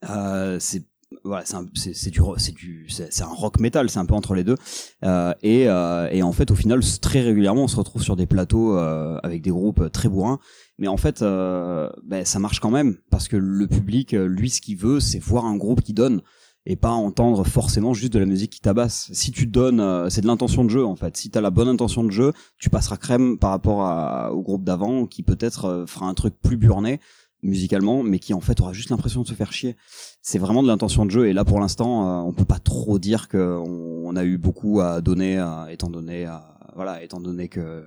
[0.08, 0.84] Euh, c'est
[1.22, 4.56] voilà, c'est du c'est du c'est un rock metal, c'est un peu entre les deux.
[5.04, 8.26] Euh, et, euh, et en fait, au final, très régulièrement, on se retrouve sur des
[8.26, 10.40] plateaux euh, avec des groupes très bourrins.
[10.78, 14.60] Mais en fait, euh, ben, ça marche quand même parce que le public, lui, ce
[14.60, 16.22] qu'il veut, c'est voir un groupe qui donne
[16.66, 19.10] et pas entendre forcément juste de la musique qui tabasse.
[19.12, 21.14] Si tu donnes, c'est de l'intention de jeu en fait.
[21.16, 24.64] Si t'as la bonne intention de jeu, tu passeras crème par rapport à, au groupe
[24.64, 27.00] d'avant qui peut-être fera un truc plus burné
[27.44, 29.76] musicalement, mais qui en fait aura juste l'impression de se faire chier.
[30.22, 32.98] C'est vraiment de l'intention de jeu, et là pour l'instant, euh, on peut pas trop
[32.98, 36.32] dire qu'on on a eu beaucoup à donner, euh, étant donné, euh,
[36.74, 37.86] voilà, étant donné que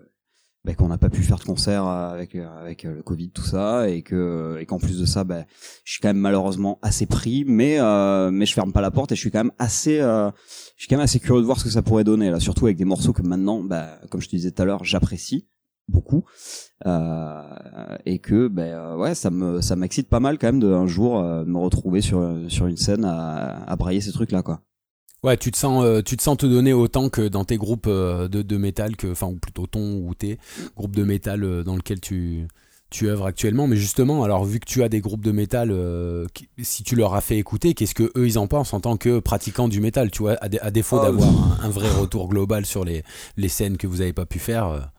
[0.68, 4.02] bah, qu'on n'a pas pu faire de concert avec avec le Covid tout ça, et
[4.02, 5.46] que et qu'en plus de ça, bah,
[5.84, 7.80] je suis quand même malheureusement assez pris, mais
[8.32, 10.32] mais je ferme pas la porte et je suis quand même assez je
[10.78, 12.78] suis quand même assez curieux de voir ce que ça pourrait donner là, surtout avec
[12.78, 15.48] des morceaux que maintenant, bah, comme je te disais tout à l'heure, j'apprécie
[15.88, 16.26] beaucoup
[16.86, 20.72] euh, et que ben euh, ouais ça me ça m'excite pas mal quand même de
[20.72, 24.44] un jour euh, me retrouver sur sur une scène à, à brailler ces trucs là
[24.44, 24.62] quoi
[25.24, 28.28] ouais tu te sens tu te sens te donner autant que dans tes groupes de,
[28.28, 30.38] de métal que enfin ou plutôt ton ou tes
[30.76, 32.48] groupes de métal dans lequel tu
[32.90, 35.76] tu œuvres actuellement mais justement alors vu que tu as des groupes de métal
[36.62, 39.20] si tu leur as fait écouter qu'est-ce que eux ils en pensent en tant que
[39.20, 40.38] pratiquants du métal tu vois?
[40.42, 41.04] À, défaut oh.
[41.04, 41.30] d'avoir
[41.62, 43.04] un, un, vrai retour global sur les
[43.36, 44.92] les scènes que vous avez pas pu faire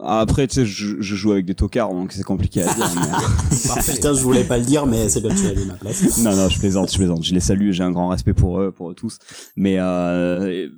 [0.00, 2.88] après, tu sais, je, je, joue avec des tocards, donc c'est compliqué à dire.
[2.94, 3.82] Mais...
[3.94, 6.18] Putain, je voulais pas le dire, mais c'est bien que tu as lu ma place.
[6.22, 7.24] non, non, je plaisante, je plaisante.
[7.24, 9.18] Je les salue, j'ai un grand respect pour eux, pour eux tous.
[9.56, 10.68] Mais euh,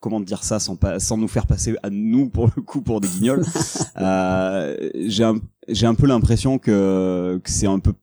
[0.00, 3.00] comment dire ça sans pas, sans nous faire passer à nous pour le coup pour
[3.00, 3.44] des guignols?
[3.96, 5.36] euh, j'ai un,
[5.68, 7.94] j'ai un peu l'impression que, que c'est un peu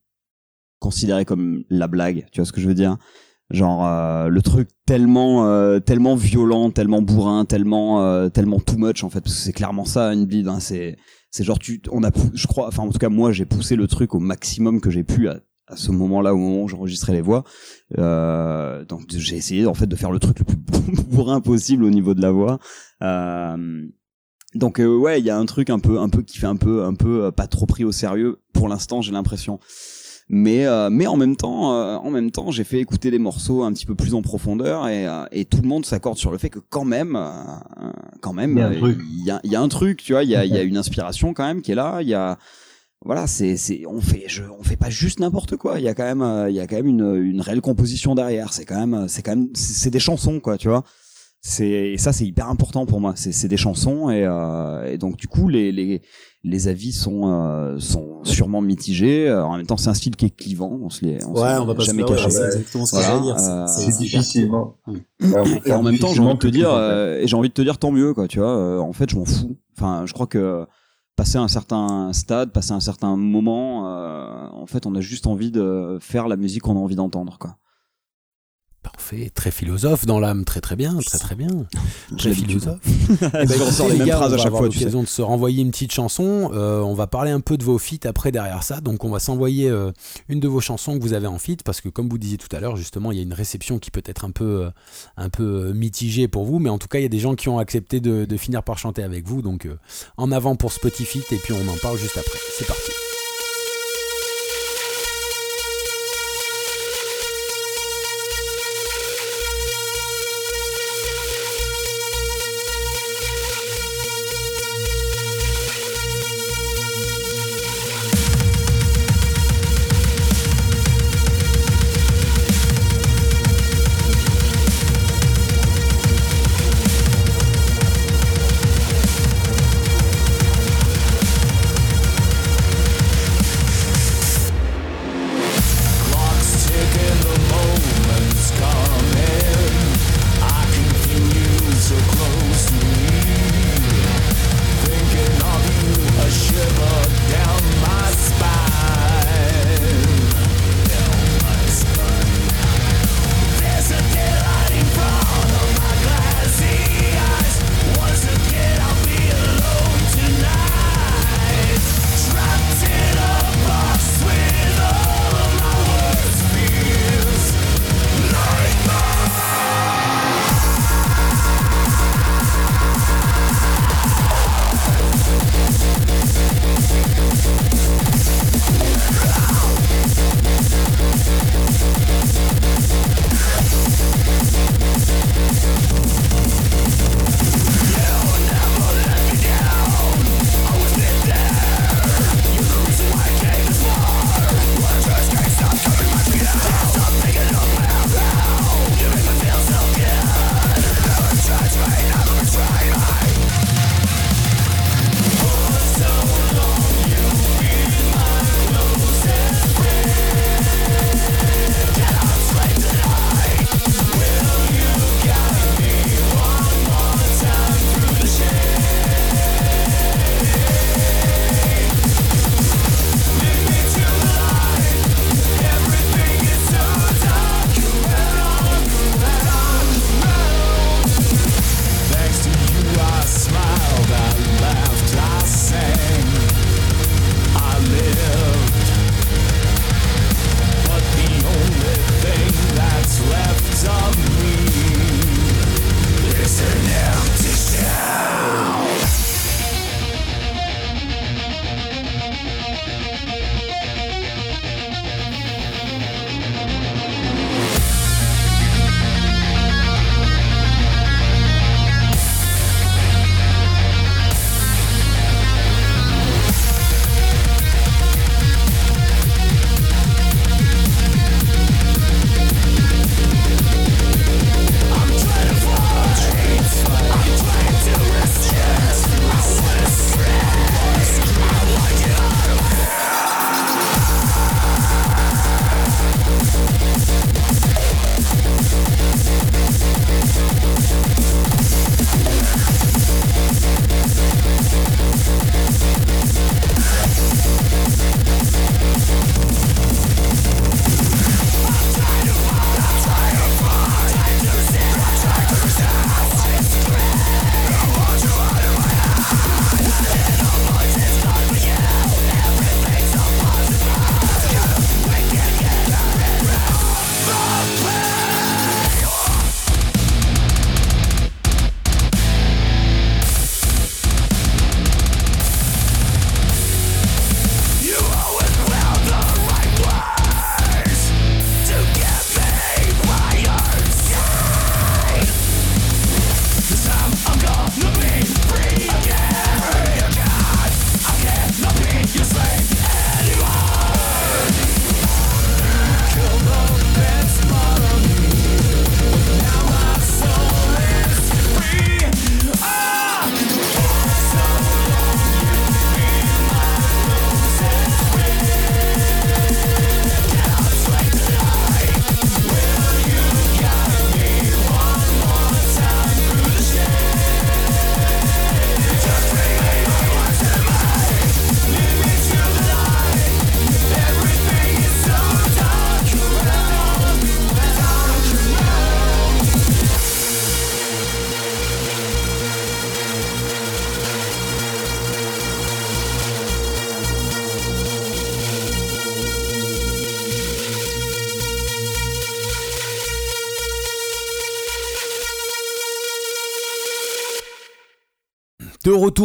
[0.79, 2.25] considéré comme la blague.
[2.31, 2.97] Tu vois ce que je veux dire?
[3.53, 9.03] Genre euh, le truc tellement euh, tellement violent tellement bourrin tellement euh, tellement too much
[9.03, 10.97] en fait parce que c'est clairement ça une bide hein, c'est
[11.29, 13.87] c'est genre tu on a je crois enfin en tout cas moi j'ai poussé le
[13.87, 17.21] truc au maximum que j'ai pu à, à ce moment-là au moment où j'enregistrais les
[17.21, 17.43] voix.
[17.95, 20.57] Donc j'ai essayé en fait de faire le truc le plus
[21.07, 22.59] bourrin possible au niveau de la voix.
[24.53, 26.83] Donc ouais il y a un truc un peu un peu qui fait un peu
[26.83, 29.59] un peu pas trop pris au sérieux pour l'instant j'ai l'impression
[30.29, 33.63] mais euh, mais en même temps euh, en même temps j'ai fait écouter des morceaux
[33.63, 36.37] un petit peu plus en profondeur et, euh, et tout le monde s'accorde sur le
[36.37, 37.19] fait que quand même
[38.21, 40.57] quand même il y a, y a, un truc tu vois il y a, y
[40.57, 42.37] a une inspiration quand même qui est là il y a
[43.03, 45.93] voilà c'est c'est on fait je, on fait pas juste n'importe quoi il y a
[45.93, 49.07] quand même il y a quand même une, une réelle composition derrière c'est quand même
[49.09, 50.83] c'est quand même c'est des chansons quoi tu vois.
[51.45, 54.21] C'est ça c'est hyper important pour moi c'est des chansons et,
[54.89, 56.01] et donc du coup les les
[56.43, 59.27] les avis sont euh, sont sûrement mitigés.
[59.27, 60.77] Euh, en même temps, c'est un style qui est clivant.
[60.81, 62.29] On se les, on ouais, on va pas jamais cacher.
[62.29, 63.35] c'est exactement ce que voilà, dire.
[63.39, 64.51] Euh, c'est difficile.
[65.65, 67.77] Et en même temps, j'ai envie de te dire, et j'ai envie de te dire
[67.77, 68.27] tant mieux, quoi.
[68.27, 69.57] Tu vois, en fait, je m'en fous.
[69.77, 70.65] Enfin, je crois que
[71.15, 73.83] passer un certain stade, passer un certain moment,
[74.53, 77.55] en fait, on a juste envie de faire la musique qu'on a envie d'entendre, quoi.
[78.83, 81.47] Parfait, très philosophe dans l'âme, très très bien, très très bien.
[82.17, 82.79] Très philosophe.
[83.21, 83.31] ben,
[83.81, 84.63] on les mêmes phrases à chaque fois.
[84.63, 86.51] l'occasion de se renvoyer une petite chanson.
[86.53, 88.81] Euh, on va parler un peu de vos feats après derrière ça.
[88.81, 89.91] Donc on va s'envoyer euh,
[90.27, 92.53] une de vos chansons que vous avez en feat parce que comme vous disiez tout
[92.53, 94.69] à l'heure, justement, il y a une réception qui peut être un peu, euh,
[95.15, 97.47] un peu mitigée pour vous, mais en tout cas, il y a des gens qui
[97.47, 99.41] ont accepté de, de finir par chanter avec vous.
[99.41, 99.67] Donc
[100.17, 102.39] en avant pour ce petit feat et puis on en parle juste après.
[102.57, 102.91] C'est parti.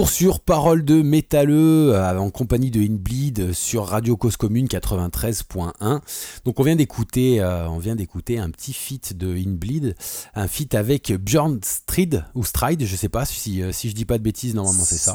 [0.08, 6.00] Retour sur Parole de métalleux euh, en compagnie de Inbleed sur Radio Cause Commune 93.1.
[6.44, 9.96] Donc on vient d'écouter euh, on vient d'écouter un petit feat de Inbleed,
[10.34, 14.04] un feat avec Björn Stride ou Stride, je sais pas si, euh, si je dis
[14.04, 15.14] pas de bêtises normalement c'est ça.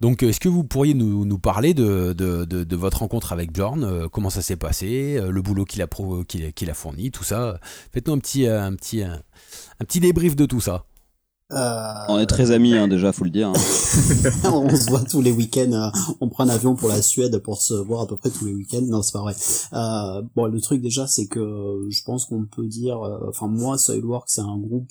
[0.00, 4.08] Donc est-ce que vous pourriez nous, nous parler de, de, de, votre rencontre avec Björn,
[4.10, 5.88] comment ça s'est passé, le boulot qu'il a,
[6.52, 7.58] qu'il a fourni, tout ça?
[7.92, 9.20] Faites-nous un petit un petit un
[9.84, 10.84] petit débrief de tout ça.
[11.52, 13.48] Euh, on est très amis hein, déjà, faut le dire.
[13.48, 13.52] Hein.
[14.44, 15.72] on se voit tous les week-ends.
[15.72, 18.46] Euh, on prend un avion pour la Suède pour se voir à peu près tous
[18.46, 18.82] les week-ends.
[18.82, 19.34] Non, c'est pas vrai.
[19.72, 23.00] Euh, bon, le truc déjà, c'est que je pense qu'on peut dire.
[23.28, 24.90] Enfin, moi, Soilwork, c'est un groupe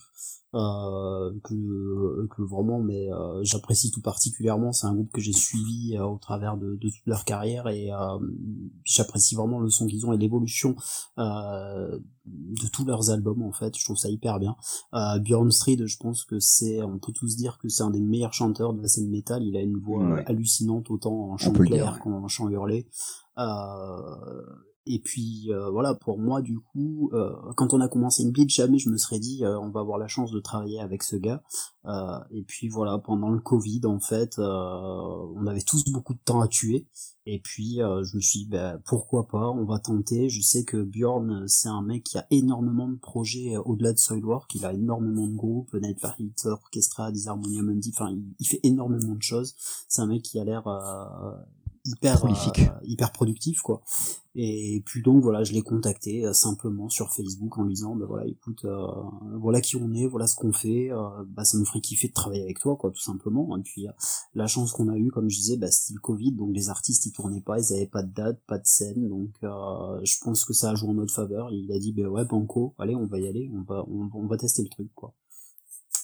[0.54, 4.74] euh, que, que vraiment mais euh, j'apprécie tout particulièrement.
[4.74, 7.90] C'est un groupe que j'ai suivi euh, au travers de, de, toute leur carrière et
[8.84, 10.76] j'apprécie vraiment le son qu'ils ont et l'évolution
[11.18, 13.78] de tous leurs albums en fait.
[13.78, 14.56] Je trouve ça hyper bien.
[15.22, 18.34] Bjorn Street je pense que c'est on peut tous dire que c'est un des meilleurs
[18.34, 19.44] chanteurs de la scène métal.
[19.44, 22.88] Il a une voix hallucinante autant en chant clair qu'en chant hurlé.
[23.38, 24.42] Euh,
[24.88, 28.50] et puis euh, voilà, pour moi du coup, euh, quand on a commencé une beat,
[28.50, 31.16] jamais je me serais dit euh, on va avoir la chance de travailler avec ce
[31.16, 31.44] gars.
[32.32, 36.48] et puis voilà, pendant le Covid en fait, on avait tous beaucoup de temps à
[36.48, 36.88] tuer.
[37.28, 40.30] Et puis je me suis dit bah, pourquoi pas, on va tenter.
[40.30, 44.54] Je sais que Bjorn c'est un mec qui a énormément de projets au-delà de Soilwork,
[44.56, 46.16] il a énormément de groupes, Nightfire
[46.46, 49.56] Orchestra, Disharmonia Mundi, enfin il, il, fait énormément de choses.
[49.88, 50.68] C'est un mec qui a l'air
[51.86, 53.82] hyper prolifique, euh, hyper productif quoi.
[54.36, 58.06] Et puis donc voilà, je l'ai contacté euh, simplement sur Facebook en lui disant bah
[58.08, 58.88] voilà écoute euh,
[59.40, 60.90] voilà qui on est, voilà ce qu'on fait,
[61.28, 63.58] bah ça nous ferait kiffer de travailler avec toi quoi tout simplement.
[63.58, 63.88] Et puis
[64.36, 67.06] la chance qu'on a eu comme je disais bah c'était le Covid donc les artistes
[67.06, 70.54] ils tournaient pas, ils avaient pas de date, pas de scène donc je pense que
[70.54, 71.52] ça a joué en notre faveur.
[71.52, 74.28] il a dit bah ouais banco, allez on va y aller, on va on, on
[74.28, 75.14] va tester le truc quoi.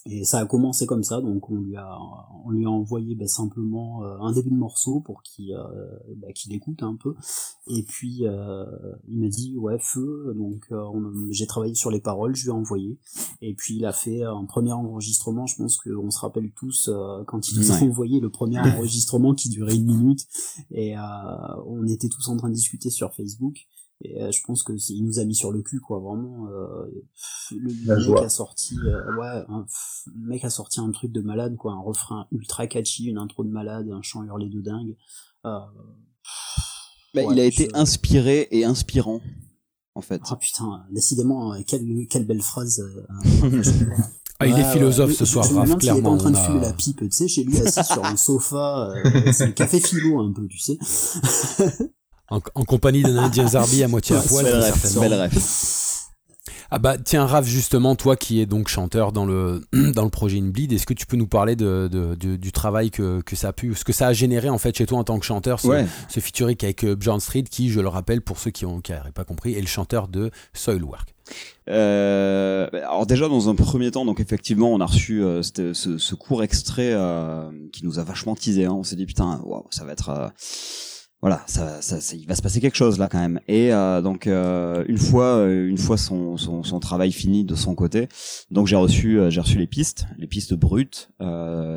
[0.10, 2.00] Et ça a commencé comme ça, donc on lui a,
[2.46, 5.68] on lui a envoyé bah, simplement euh, un début de morceau pour qu'il euh,
[6.16, 7.14] bah, qu'il écoute un peu.
[7.68, 8.66] Et puis euh,
[9.10, 10.70] il m'a dit ouais feu, donc
[11.32, 12.98] j'ai travaillé sur les paroles, je lui ai envoyé.
[13.42, 16.90] Et puis il a fait un premier enregistrement, je pense qu'on se rappelle tous
[17.28, 20.26] quand il nous a envoyé le premier enregistrement qui durait une minute.
[20.72, 20.96] Et
[21.66, 23.68] on était tous en train de discuter sur Facebook.
[24.02, 26.00] Et euh, je pense que il nous a mis sur le cul, quoi.
[26.00, 26.86] Vraiment, euh,
[27.52, 31.74] le, mec a sorti, euh, ouais, le mec a sorti un truc de malade, quoi,
[31.74, 34.96] un refrain ultra catchy, une intro de malade, un chant hurlé de dingue.
[35.44, 39.22] Bah, il a été inspiré et inspirant,
[39.96, 40.22] en fait.
[40.30, 42.84] Ah putain, décidément, quelle, quelle belle phrase.
[44.40, 46.00] Ah, il est philosophe ce soir, Raph, clairement.
[46.00, 48.16] Il est en train de fumer la pipe, tu sais, chez lui assis sur un
[48.16, 48.94] sofa,
[49.34, 50.78] c'est le café philo un peu, tu sais.
[52.30, 54.46] en, compagnie d'un Indien Zarbi à moitié à poil.
[54.46, 55.32] Belle rêve,
[56.70, 59.62] Ah bah tiens Raph justement toi qui es donc chanteur dans le
[59.94, 63.22] dans le projet Inbleed est-ce que tu peux nous parler de, de, du travail que,
[63.22, 65.20] que, ça a pu ce que ça a généré en fait chez toi en tant
[65.20, 68.52] que chanteur ce, ce featuring avec euh, Bjorn Street qui je le rappelle pour ceux
[68.52, 71.14] qui n'auraient pas compris est le chanteur de Soilwork.
[71.70, 76.16] Euh, alors déjà dans un premier temps donc effectivement on a reçu euh, ce, ce,
[76.16, 78.72] court extrait euh, qui nous a vachement teasé hein.
[78.72, 80.32] on s'est dit putain wow, ça va être
[81.28, 83.42] voilà, ça, ça, il va se passer quelque chose là quand même.
[83.50, 87.54] Et euh, donc euh, une fois, euh, une fois son, son, son, travail fini de
[87.54, 88.08] son côté,
[88.50, 91.10] donc j'ai reçu, j'ai reçu les pistes, les pistes brutes,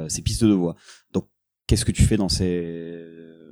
[0.08, 0.76] ces pistes de voix.
[1.12, 1.28] Donc
[1.66, 3.04] qu'est-ce que tu fais dans ces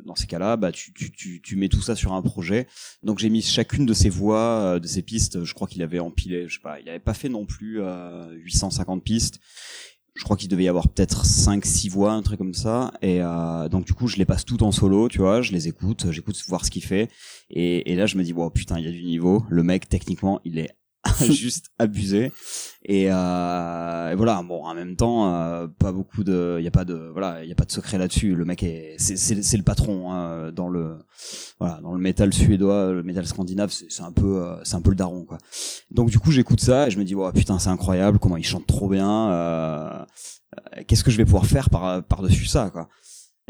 [0.07, 2.67] dans ces cas-là, bah tu, tu, tu, tu, mets tout ça sur un projet.
[3.03, 5.45] Donc j'ai mis chacune de ces voix, de ces pistes.
[5.45, 7.81] Je crois qu'il avait empilé, je sais pas, il avait pas fait non plus
[8.45, 9.41] 850 pistes
[10.19, 12.93] je crois qu'il devait y avoir peut-être 5 6 voix un truc comme ça.
[13.03, 15.43] Et euh, donc du coup je les passe toutes en solo tu vois.
[15.43, 17.09] Je les écoute j'écoute voir ce qu'il fait.
[17.51, 19.45] Et, et là je me dis bon putain il y a du niveau.
[19.49, 20.71] Le mec techniquement il est
[21.33, 22.33] juste abusé.
[22.85, 26.71] Et, euh, et, voilà bon en même temps euh, pas beaucoup de il y a
[26.71, 28.35] pas de voilà il y a pas de secret là-dessus.
[28.35, 30.99] Le mec est c'est le patron hein, dans le
[31.59, 34.91] voilà dans le métal suédois le métal scandinave c'est un peu euh, c'est un peu
[34.91, 35.39] le daron quoi.
[35.91, 38.45] Donc du coup j'écoute ça et je me dis oh, putain c'est incroyable comment il
[38.45, 40.05] chante trop bien euh,
[40.87, 42.89] qu'est-ce que je vais pouvoir faire par par dessus ça quoi.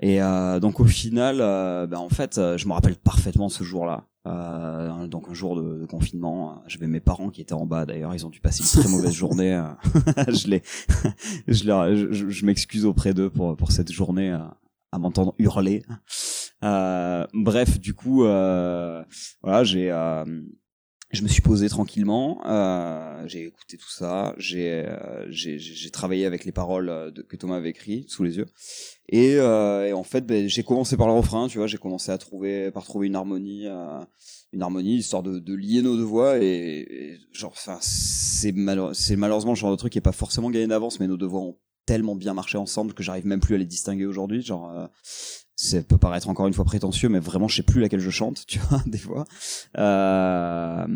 [0.00, 4.07] Et euh, donc au final, euh, ben en fait, je me rappelle parfaitement ce jour-là.
[4.26, 8.26] Euh, donc un jour de, confinement, j'avais mes parents qui étaient en bas d'ailleurs, ils
[8.26, 9.54] ont dû passer une très mauvaise journée.
[9.54, 9.64] Euh,
[10.28, 10.62] je les,
[11.48, 14.38] je, leur, je, je m'excuse auprès d'eux pour pour cette journée euh,
[14.92, 15.82] à m'entendre hurler.
[16.64, 19.90] Euh, bref, du coup, voilà, j'ai
[21.10, 26.44] je me suis posé tranquillement, euh, j'ai écouté tout ça, j'ai euh, j'ai travaillé avec
[26.44, 28.46] les paroles de, que Thomas avait écrit sous les yeux,
[29.08, 32.12] et, euh, et en fait ben, j'ai commencé par le refrain, tu vois, j'ai commencé
[32.12, 34.00] à trouver par trouver une harmonie, euh,
[34.52, 38.54] une harmonie histoire de, de lier nos deux voix et, genre enfin c'est
[38.92, 41.26] c'est malheureusement le genre de truc qui est pas forcément gagné d'avance, mais nos deux
[41.26, 44.42] voix ont tellement bien marché ensemble que j'arrive même plus à les distinguer aujourd'hui.
[44.42, 44.86] Genre, euh,
[45.60, 48.44] ça peut paraître encore une fois prétentieux, mais vraiment, je sais plus laquelle je chante,
[48.46, 49.24] tu vois, des fois.
[49.76, 50.86] Euh,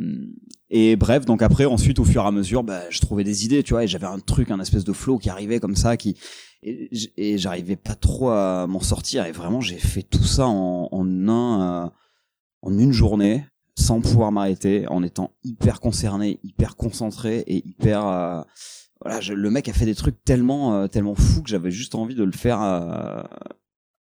[0.71, 3.65] et bref, donc après, ensuite, au fur et à mesure, bah, je trouvais des idées,
[3.65, 6.17] tu vois, et j'avais un truc, un espèce de flow qui arrivait comme ça, qui
[6.63, 9.27] et, j'arrivais pas trop à m'en sortir.
[9.27, 10.89] Et vraiment, j'ai fait tout ça en,
[11.29, 11.91] un, euh,
[12.63, 13.45] en une journée,
[13.77, 18.43] sans pouvoir m'arrêter, en étant hyper concerné, hyper concentré et hyper euh,
[19.05, 22.15] voilà, le mec a fait des trucs tellement euh, tellement fous que j'avais juste envie
[22.15, 23.23] de le faire euh,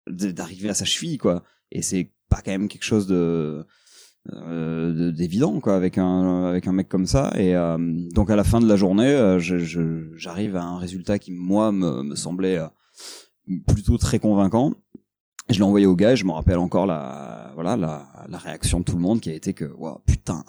[0.08, 1.44] d'arriver à sa cheville quoi.
[1.72, 3.66] Et c'est pas quand même quelque chose de
[4.34, 7.32] euh, d'évident quoi avec un avec un mec comme ça.
[7.38, 7.78] Et euh,
[8.14, 9.38] donc à la fin de la journée
[10.16, 12.60] j'arrive à un résultat qui moi me, me semblait
[13.68, 14.74] plutôt très convaincant.
[15.50, 18.86] Je l'ai envoyé au gars, je me rappelle encore la voilà la, la, réaction de
[18.86, 20.44] tout le monde qui a été que wow, putain.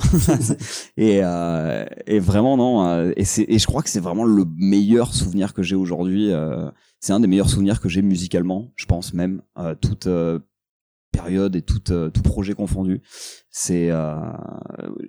[0.96, 5.12] Et euh, et vraiment non et c'est et je crois que c'est vraiment le meilleur
[5.14, 6.70] souvenir que j'ai aujourd'hui euh,
[7.02, 10.38] c'est un des meilleurs souvenirs que j'ai musicalement je pense même euh, toute euh,
[11.12, 13.02] période et toute euh, tout projet confondu
[13.50, 14.16] c'est euh,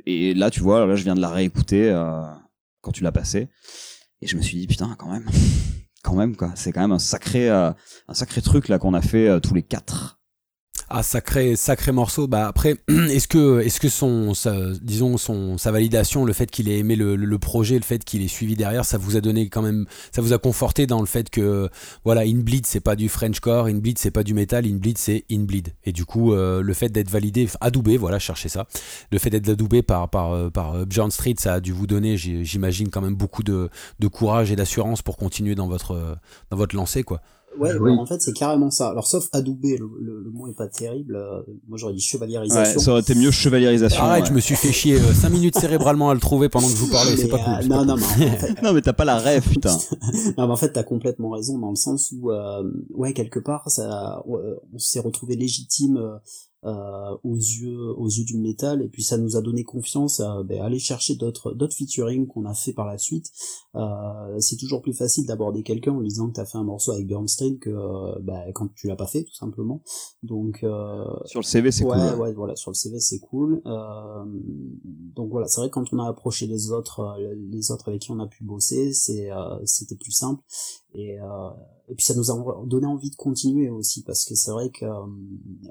[0.06, 1.90] et là tu vois là je viens de la réécouter
[2.82, 3.48] quand tu l'as passé
[4.22, 5.30] et je me suis dit putain quand même
[6.04, 6.52] quand même quoi.
[6.56, 7.72] C'est quand même un sacré euh,
[8.08, 10.20] un sacré truc là qu'on a fait euh, tous les quatre.
[10.96, 12.28] Ah sacré sacré morceau.
[12.28, 16.78] Bah après, est-ce que est-ce que son sa, disons son validation, le fait qu'il ait
[16.78, 19.88] aimé le, projet, le fait qu'il ait suivi derrière, ça vous a donné quand même,
[20.12, 21.68] ça vous a conforté dans le fait que
[22.06, 25.70] voilà, Inbleed c'est pas du Frenchcore, Inbleed c'est pas du metal, Inbleed c'est Inbleed.
[25.84, 28.68] Et du coup, euh, le fait d'être validé, adoubé, voilà, cherchez ça.
[29.12, 31.88] Le fait d'être adoubé par par euh, par John euh, Street, ça a dû vous
[31.88, 33.72] donner, j'imagine quand même beaucoup de,
[34.12, 36.20] courage et d'assurance pour continuer dans votre
[36.52, 37.20] dans lancée quoi.
[37.60, 38.90] Ouais, bah, en fait, c'est carrément ça.
[38.90, 41.16] Alors, sauf adoubé, le, le, mot est pas terrible.
[41.16, 42.78] Euh, moi, j'aurais dit chevalierisation.
[42.78, 44.02] Ouais, ça aurait été mieux chevalierisation.
[44.02, 46.74] Arrête, je me suis fait chier 5 euh, minutes cérébralement à le trouver pendant que
[46.74, 47.16] je vous parlais.
[47.16, 47.54] C'est pas cool.
[47.54, 49.78] Euh, non, non, mais en fait, non, mais t'as pas la rêve, putain.
[50.38, 52.32] non, mais en fait, t'as complètement raison dans le sens où,
[52.94, 56.00] ouais, quelque part, ça, on s'est retrouvé légitime
[56.66, 58.82] euh, aux yeux aux yeux du métal.
[58.82, 62.46] Et puis ça nous a donné confiance à ben, aller chercher d'autres d'autres featuring qu'on
[62.46, 63.32] a fait par la suite.
[63.76, 66.92] Euh, c'est toujours plus facile d'aborder quelqu'un en lui disant que t'as fait un morceau
[66.92, 69.82] avec Bernstein que euh, ben, quand tu l'as pas fait tout simplement.
[70.22, 72.34] Donc euh, sur le CV c'est ouais, cool ouais.
[72.34, 73.62] voilà sur le CV c'est cool.
[73.66, 74.26] Euh,
[75.16, 77.18] donc voilà c'est vrai que quand on a approché les autres
[77.52, 79.30] les autres avec qui on a pu bosser c'est
[79.66, 80.42] c'était plus simple
[80.94, 81.50] et, euh,
[81.90, 84.86] et puis ça nous a donné envie de continuer aussi parce que c'est vrai que
[84.86, 85.06] euh,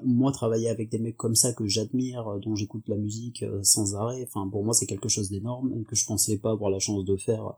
[0.03, 3.95] moi travailler avec des mecs comme ça que j'admire, euh, dont j'écoute la musique sans
[3.95, 7.05] arrêt, enfin pour moi c'est quelque chose d'énorme que je pensais pas avoir la chance
[7.05, 7.55] de faire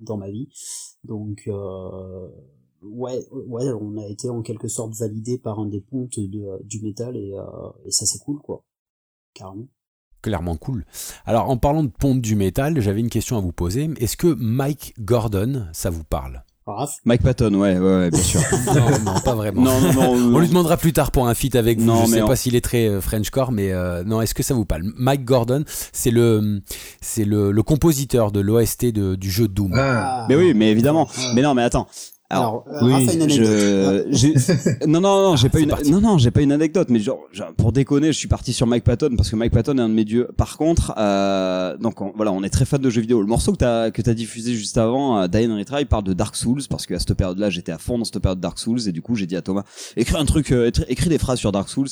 [0.00, 0.48] dans ma vie.
[1.04, 1.48] Donc
[2.82, 7.16] ouais, ouais, on a été en quelque sorte validé par un des pontes du métal
[7.16, 7.34] et,
[7.84, 8.64] et ça c'est cool quoi,
[9.34, 9.68] carrément
[10.22, 10.86] clairement cool.
[11.26, 13.90] Alors en parlant de ponte du métal, j'avais une question à vous poser.
[13.98, 16.44] Est-ce que Mike Gordon, ça vous parle?
[17.04, 18.40] Mike Patton, ouais, ouais, bien sûr.
[18.66, 19.62] non, non, pas vraiment.
[19.62, 21.84] Non, non, non, On lui demandera plus tard pour un feat avec vous.
[21.84, 24.20] Non, Je sais pas s'il est très euh, Frenchcore, mais euh, non.
[24.22, 24.82] Est-ce que ça vous parle?
[24.96, 26.62] Mike Gordon, c'est le,
[27.00, 29.72] c'est le, le, compositeur de l'OST du jeu Doom.
[29.76, 30.26] Ah.
[30.28, 31.08] Mais oui, mais évidemment.
[31.34, 31.88] Mais non, mais attends.
[32.32, 36.40] Alors, euh, oui, je, non, non, non, j'ai ah, pas une, non, non, j'ai pas
[36.40, 37.20] une anecdote, mais genre,
[37.58, 39.94] pour déconner, je suis parti sur Mike Patton parce que Mike Patton est un de
[39.94, 40.28] mes dieux.
[40.36, 43.20] Par contre, euh, donc voilà, on est très fan de jeux vidéo.
[43.20, 46.34] Le morceau que t'as que t'as diffusé juste avant, euh, Diane Retry, parle de Dark
[46.34, 48.92] Souls parce qu'à cette période-là, j'étais à fond dans cette période de Dark Souls et
[48.92, 49.64] du coup, j'ai dit à Thomas,
[49.96, 51.88] écris un truc, euh, écris des phrases sur Dark Souls.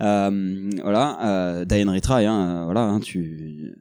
[0.00, 3.76] Euh, voilà, euh, Diane Retry, hein, voilà, hein, tu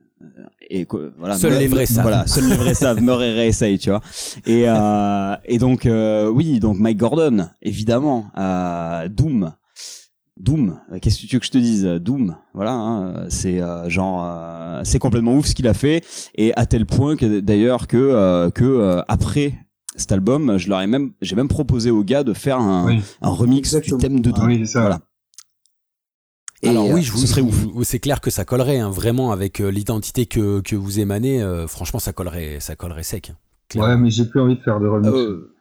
[0.70, 2.04] et voilà seuls les vrais savent.
[2.04, 4.02] voilà seuls les vrais savent meurt et réessaye tu vois.
[4.46, 9.54] Et euh, et donc euh, oui donc Mike Gordon évidemment euh, Doom.
[10.40, 11.84] Doom qu'est-ce que tu veux que je te dise?
[11.86, 16.04] Doom voilà hein, c'est euh, genre euh, c'est complètement ouf ce qu'il a fait.
[16.36, 19.54] Et à tel point que d'ailleurs que euh, que après
[19.98, 23.30] cet album je leur ai même j'ai même proposé aux gars de faire un, un
[23.30, 24.48] remix du thème de Doom.
[24.48, 24.80] Oui, ça.
[24.82, 25.00] voilà
[26.70, 27.44] alors oui, je vous, serait
[27.84, 31.42] C'est clair que ça collerait hein, vraiment avec euh, l'identité que, que vous émanez.
[31.42, 33.32] Euh, franchement, ça collerait, ça collerait sec.
[33.76, 35.10] Hein, ouais, mais j'ai plus envie de faire de remix.
[35.10, 35.56] Euh,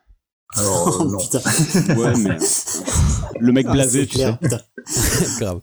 [0.57, 1.19] alors, non.
[1.19, 1.39] Putain.
[1.97, 2.37] Ouais, mais
[3.41, 4.35] le mec ah, blasé, tu sais.
[5.41, 5.61] Grave.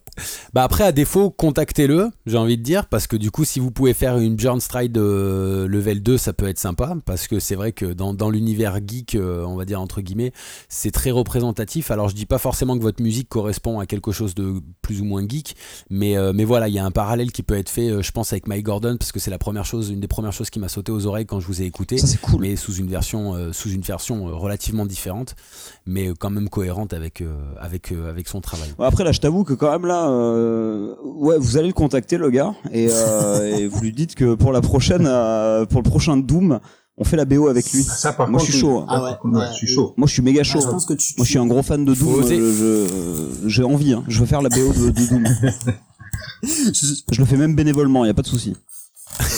[0.54, 3.70] Bah après, à défaut, contactez-le, j'ai envie de dire, parce que du coup, si vous
[3.70, 7.54] pouvez faire une Björn Stride euh, level 2, ça peut être sympa, parce que c'est
[7.54, 10.32] vrai que dans, dans l'univers geek, euh, on va dire entre guillemets,
[10.70, 11.90] c'est très représentatif.
[11.90, 15.04] Alors, je dis pas forcément que votre musique correspond à quelque chose de plus ou
[15.04, 15.54] moins geek,
[15.90, 18.32] mais, euh, mais voilà, il y a un parallèle qui peut être fait, je pense,
[18.32, 20.68] avec Mike Gordon, parce que c'est la première chose, une des premières choses qui m'a
[20.68, 21.98] sauté aux oreilles quand je vous ai écouté.
[21.98, 22.40] Ça, c'est cool.
[22.40, 25.36] Mais sous une version, sous une version relativement différente,
[25.84, 27.22] mais quand même cohérente avec,
[27.60, 28.72] avec, avec son travail.
[28.78, 30.08] Après, là, je t'avoue que quand même là,
[30.38, 34.34] euh, ouais, vous allez le contacter le gars et, euh, et, vous lui dites que
[34.34, 36.60] pour la prochaine, euh, pour le prochain Doom,
[36.96, 37.82] On fait la BO avec lui.
[37.84, 38.84] Ça, par Moi, contre, je suis chaud.
[38.88, 39.46] Ah ouais, moi, ouais.
[39.52, 39.94] je suis chaud.
[39.96, 40.58] Moi, je suis méga chaud.
[40.60, 42.24] Ah, je pense que tu, Moi, je suis un gros fan de Doom.
[43.46, 43.92] J'ai envie.
[43.92, 44.02] Hein.
[44.08, 45.24] Je veux faire la BO de, de Doom.
[46.42, 48.04] je, je le fais même bénévolement.
[48.04, 48.54] Il y a pas de souci.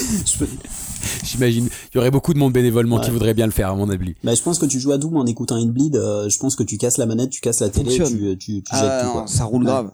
[1.23, 1.69] J'imagine.
[1.93, 4.15] Il y aurait beaucoup de monde bénévolement qui voudrait bien le faire, à mon avis.
[4.23, 6.63] Bah, je pense que tu joues à Doom en écoutant Inbleed, euh, je pense que
[6.63, 9.27] tu casses la manette, tu casses la télé, tu, tu, tu Ah, jettes tout, quoi.
[9.27, 9.67] ça roule Ouais.
[9.69, 9.91] grave.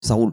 [0.00, 0.32] Ça roule.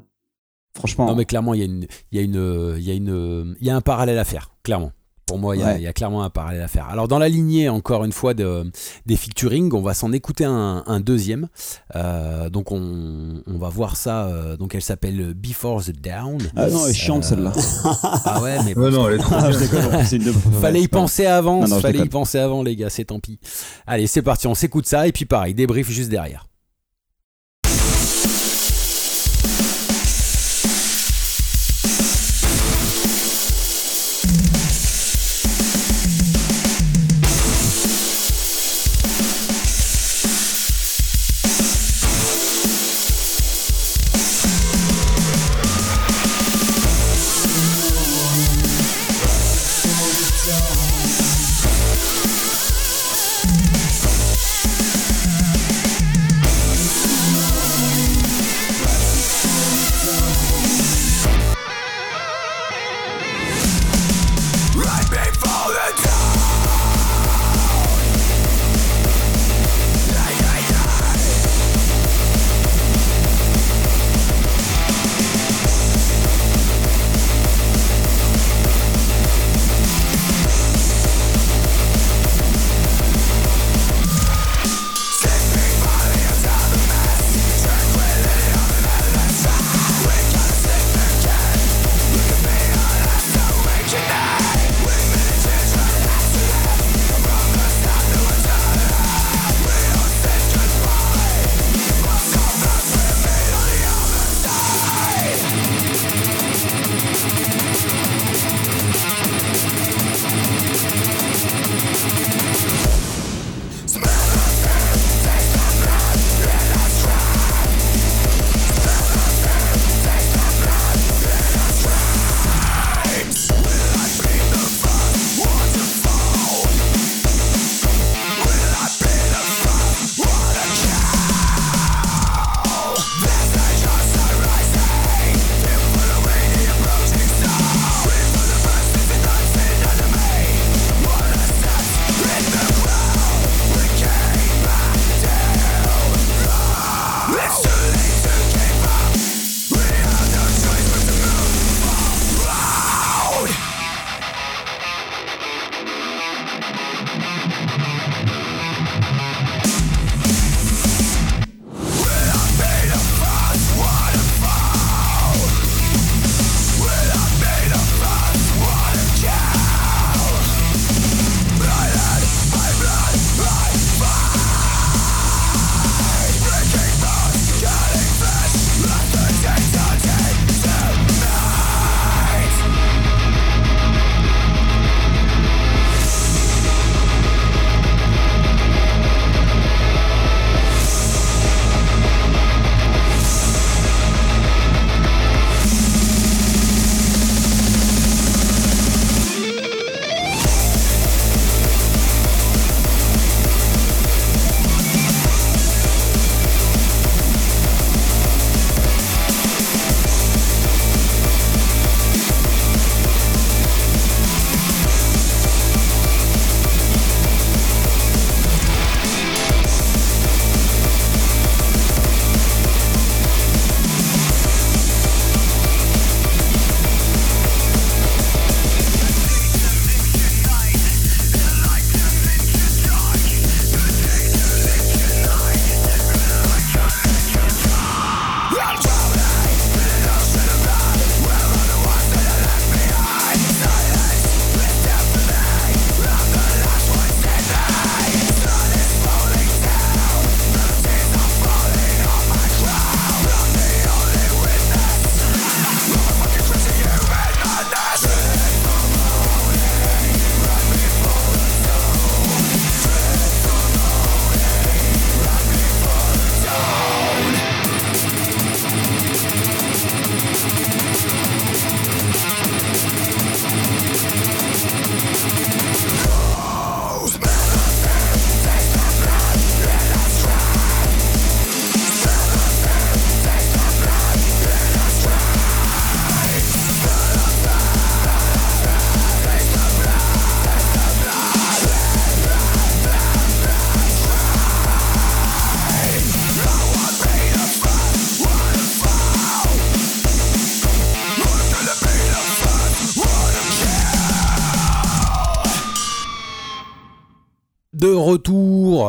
[0.78, 1.06] Franchement.
[1.08, 3.56] Non, mais clairement, il y a une, il y a une, il y a une,
[3.62, 4.92] il y a un parallèle à faire, clairement.
[5.26, 5.76] Pour moi, il y, a, Ouais.
[5.78, 6.88] il y a clairement un parallèle à faire.
[6.88, 8.70] Alors, dans la lignée, encore une fois, de,
[9.08, 11.48] des featuring, on va s'en écouter un, un deuxième.
[11.96, 14.28] Euh, donc, on, on va voir ça.
[14.28, 16.38] euh, donc, elle s'appelle Before the Down.
[16.56, 17.54] Ah non, elle est chiante Euh, celle-là.
[18.04, 20.06] Ah ouais, mais Ouais, non, elle est trop je déconne.
[20.06, 22.76] C'est une de- Fallait y penser avant, Non, non, je fallait y penser avant les
[22.76, 23.40] gars, c'est tant pis.
[23.88, 26.46] Allez, c'est parti, on s'écoute ça et puis pareil, débrief juste derrière.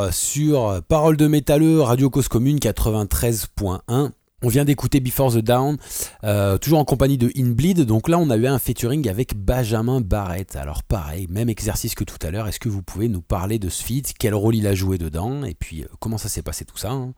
[0.06, 4.10] Retour sur Parole de métalleux, Radio Cause Commune 93.1.
[4.42, 5.78] On vient d'écouter Before the Down,
[6.24, 7.80] euh, toujours en compagnie de Inbleed.
[7.82, 10.56] Donc là, on a eu un featuring avec Benjamin Barrett.
[10.56, 12.46] Alors pareil, même exercice que tout à l'heure.
[12.46, 14.14] Est-ce que vous pouvez nous parler de ce feat?
[14.18, 15.44] Quel rôle il a joué dedans?
[15.44, 17.14] Et puis, euh, comment ça s'est passé tout ça hein?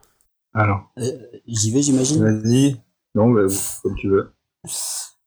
[0.54, 1.10] Alors, euh,
[1.46, 2.22] j'y vais, j'imagine.
[2.22, 2.76] Vas-y.
[3.14, 3.42] Non, bah,
[3.82, 4.32] comme tu veux.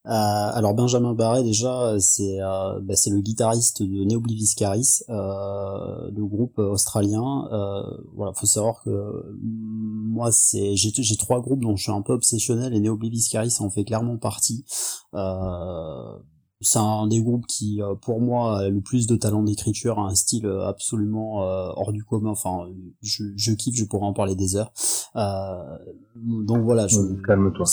[0.06, 6.10] Euh, alors Benjamin Barret déjà c'est euh, bah, c'est le guitariste de Neoblivis Caris, euh,
[6.10, 7.48] le groupe australien.
[7.52, 7.82] Euh,
[8.14, 12.14] voilà, faut savoir que moi c'est j'ai j'ai trois groupes dont je suis un peu
[12.14, 14.64] obsessionnel et Neoblivis Caris en fait clairement partie.
[15.14, 16.18] Euh,
[16.60, 20.14] c'est un des groupes qui, pour moi, a le plus de talent d'écriture, a un
[20.14, 22.30] style absolument hors du commun.
[22.30, 22.68] Enfin,
[23.00, 24.72] je, je kiffe, je pourrais en parler des heures.
[25.16, 27.66] donc voilà, je, calme-toi.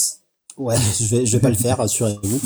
[0.60, 2.40] Ouais, je vais, je vais pas le faire, rassurez-vous.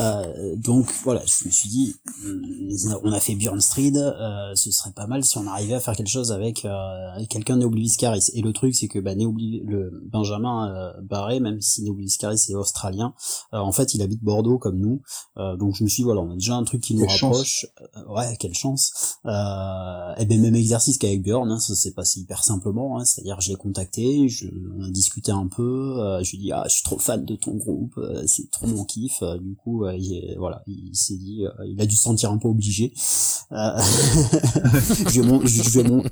[0.00, 1.94] Euh, donc voilà, je me suis dit,
[2.26, 5.80] euh, on a fait Björn Street, euh, ce serait pas mal si on arrivait à
[5.80, 8.24] faire quelque chose avec, euh, quelqu'un de Neoblivis Caris.
[8.34, 12.56] Et le truc, c'est que bah, le Benjamin euh, Barré, même si Neoblivis Caris est
[12.56, 13.14] australien,
[13.54, 15.00] euh, en fait, il habite Bordeaux comme nous.
[15.36, 17.66] donc je me suis dit, voilà, on a déjà un truc qui nous rapproche.
[18.08, 19.18] ouais, quelle chance.
[19.24, 22.98] et ben même exercice qu'avec Björn, hein, ça s'est passé hyper simplement.
[22.98, 26.18] Hein, C'est-à-dire, je l'ai contacté, je, on a discuté un peu.
[26.24, 28.66] je lui ai dit, ah, je suis trop fan de ton groupe, euh, c'est trop
[28.66, 29.22] mon kiff.
[29.22, 32.38] Euh, du coup, euh, il, voilà, il s'est dit, il a dû se sentir un
[32.38, 32.92] peu obligé.
[33.50, 36.02] je mon, je, mon,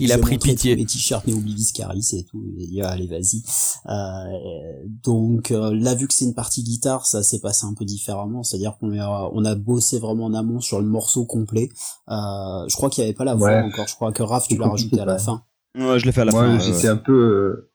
[0.00, 0.76] il a pris pitié.
[0.76, 2.44] Les t-shirts Néoblivis Caris et tout.
[2.56, 3.42] Il a dit, allez, vas-y.
[5.02, 8.42] donc là, vu que c'est une partie guitare, ça s'est passé un peu différemment.
[8.42, 11.68] C'est-à-dire qu'on a, on a bossé vraiment en amont sur le morceau complet.
[12.08, 13.88] je crois qu'il n'y avait pas la voix encore.
[13.88, 15.44] Je crois que Raph, tu l'as rajouté à la fin.
[15.76, 16.58] Ouais, je l'ai fait à la fin.
[16.58, 17.71] J'étais un peu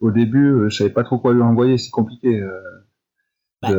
[0.00, 2.40] au début, euh, je savais pas trop quoi lui envoyer, c'est compliqué.
[2.40, 2.60] Euh,
[3.60, 3.70] bah,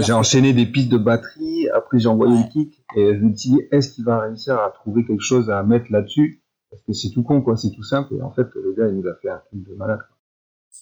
[0.00, 3.50] j'ai enchaîné des pistes de batterie, après j'ai envoyé une kick, et je me suis
[3.50, 6.42] dit, est-ce qu'il va réussir à trouver quelque chose à mettre là-dessus?
[6.70, 8.96] Parce que c'est tout con, quoi, c'est tout simple, et en fait, le gars, il
[8.96, 10.00] nous a fait un truc de malade.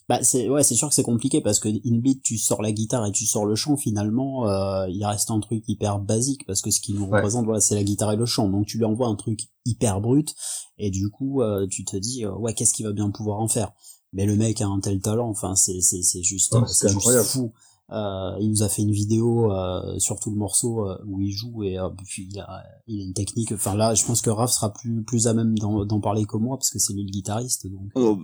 [0.08, 3.06] Bah c'est ouais c'est sûr que c'est compliqué parce que in tu sors la guitare
[3.06, 6.70] et tu sors le chant finalement euh, il reste un truc hyper basique parce que
[6.70, 8.48] ce qui nous représente voilà c'est la guitare et le chant.
[8.48, 10.34] Donc tu lui envoies un truc hyper brut
[10.78, 13.72] et du coup tu te dis ouais qu'est-ce qu'il va bien pouvoir en faire?
[14.16, 17.22] Mais le mec a un tel talent enfin c'est c'est c'est juste oh, c'est juste
[17.24, 17.52] fou.
[17.92, 21.30] Euh, il nous a fait une vidéo euh, sur tout le morceau euh, où il
[21.30, 23.52] joue et euh, puis il a, il a une technique.
[23.52, 26.56] Enfin là je pense que Raph sera plus plus à même d'en parler que moi
[26.56, 27.90] parce que c'est lui le guitariste donc.
[27.94, 28.18] Oh,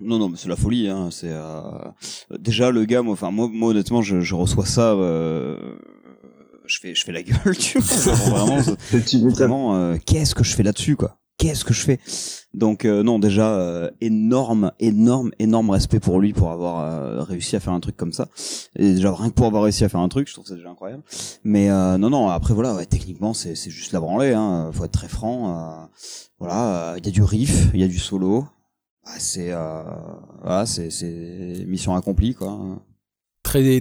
[0.00, 1.60] non non mais c'est la folie hein c'est euh,
[2.38, 7.04] déjà le gars moi enfin moi, moi honnêtement je, je reçois ça je fais je
[7.04, 8.60] fais la gueule tu vois vraiment
[9.30, 11.18] vraiment qu'est-ce que je fais là-dessus quoi?
[11.46, 12.00] Qu'est-ce que je fais
[12.54, 17.54] Donc euh, non, déjà euh, énorme, énorme, énorme respect pour lui pour avoir euh, réussi
[17.56, 18.28] à faire un truc comme ça.
[18.76, 20.70] Et déjà rien que pour avoir réussi à faire un truc, je trouve ça déjà
[20.70, 21.02] incroyable.
[21.44, 24.32] Mais non, non, après voilà, ouais, techniquement c'est c'est juste la branlée.
[24.32, 25.88] Hein, faut être très franc.
[26.38, 28.44] voilà, il y a du riff, il y a du solo.
[29.04, 29.52] Bah, c'est
[30.42, 32.58] voilà, c'est c'est mission accomplie quoi
[33.46, 33.72] très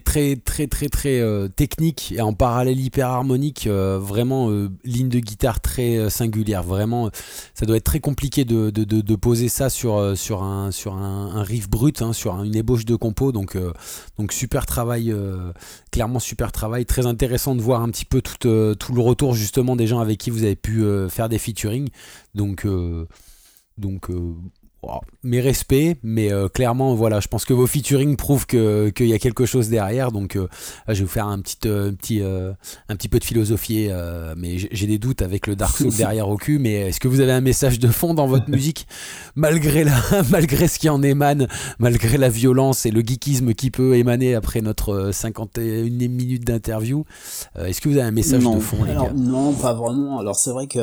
[1.05, 6.63] euh, technique et en parallèle hyper harmonique euh, vraiment euh, ligne de guitare très singulière.
[6.63, 7.09] Vraiment
[7.53, 12.55] ça doit être très compliqué de, poser ça sur un riff brut hein, sur une
[12.55, 13.32] ébauche de compo.
[13.32, 13.57] Donc
[14.32, 15.13] super travail
[15.91, 16.86] clairement super travail.
[16.86, 18.38] Très intéressant de voir un petit peu tout,
[18.76, 21.89] tout le retour justement des gens avec qui vous avez pu faire des featuring.
[22.36, 22.68] Donc
[23.78, 24.09] donc
[25.23, 29.19] mes respects, mais euh, clairement, voilà, je pense que vos featuring prouvent qu'il y a
[29.19, 30.11] quelque chose derrière.
[30.11, 30.47] Donc, euh,
[30.88, 33.89] je vais vous faire un petit, euh, petit, un petit peu de philosophie,
[34.38, 36.59] mais j'ai des doutes avec le Dark Souls derrière au cul.
[36.59, 38.88] Mais est-ce que vous avez un message de fond dans votre musique,
[39.36, 39.95] malgré, la,
[40.29, 41.47] malgré ce qui en émane,
[41.79, 47.05] malgré la violence et le geekisme qui peut émaner après notre 51 minutes d'interview
[47.55, 49.11] Est-ce que vous avez un message de fond, les gars?
[49.15, 50.19] Non, pas vraiment.
[50.19, 50.79] Alors, c'est vrai que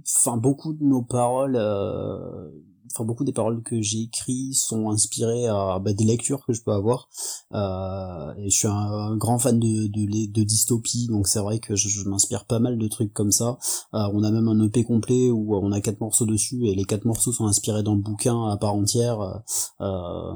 [0.00, 2.50] enfin beaucoup de nos paroles euh,
[2.94, 6.62] enfin beaucoup des paroles que j'ai écrites sont inspirées à bah, des lectures que je
[6.62, 7.08] peux avoir.
[7.52, 11.76] Euh, et je suis un, grand fan de, de, de dystopie donc c'est vrai que
[11.76, 13.58] je, je m'inspire pas mal de trucs comme ça.
[13.94, 16.84] Euh, on a même un EP complet où on a quatre morceaux dessus et les
[16.84, 19.42] quatre morceaux sont inspirés d'un bouquin à part entière.
[19.80, 20.32] Euh,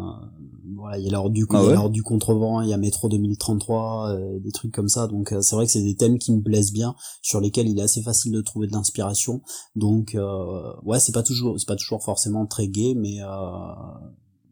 [0.77, 4.39] voilà il y a l'ordre du ah du contrevent il y a métro 2033 euh,
[4.41, 5.07] des trucs comme ça.
[5.07, 7.79] Donc euh, c'est vrai que c'est des thèmes qui me plaisent bien sur lesquels il
[7.79, 9.43] est assez facile de trouver de l'inspiration.
[9.75, 13.27] Donc euh, ouais c'est pas toujours c'est pas toujours forcément très gay, mais euh,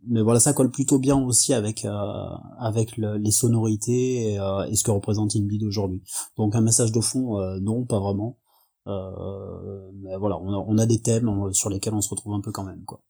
[0.06, 2.26] mais voilà, ça colle plutôt bien aussi avec euh,
[2.58, 6.02] avec les sonorités euh, et, ce que représente Inbleed aujourd'hui.
[6.36, 8.38] Donc un message de fond, non, pas vraiment.
[8.86, 12.52] mais voilà, on a, on a des thèmes sur lesquels on se retrouve un peu
[12.52, 13.00] quand même, quoi.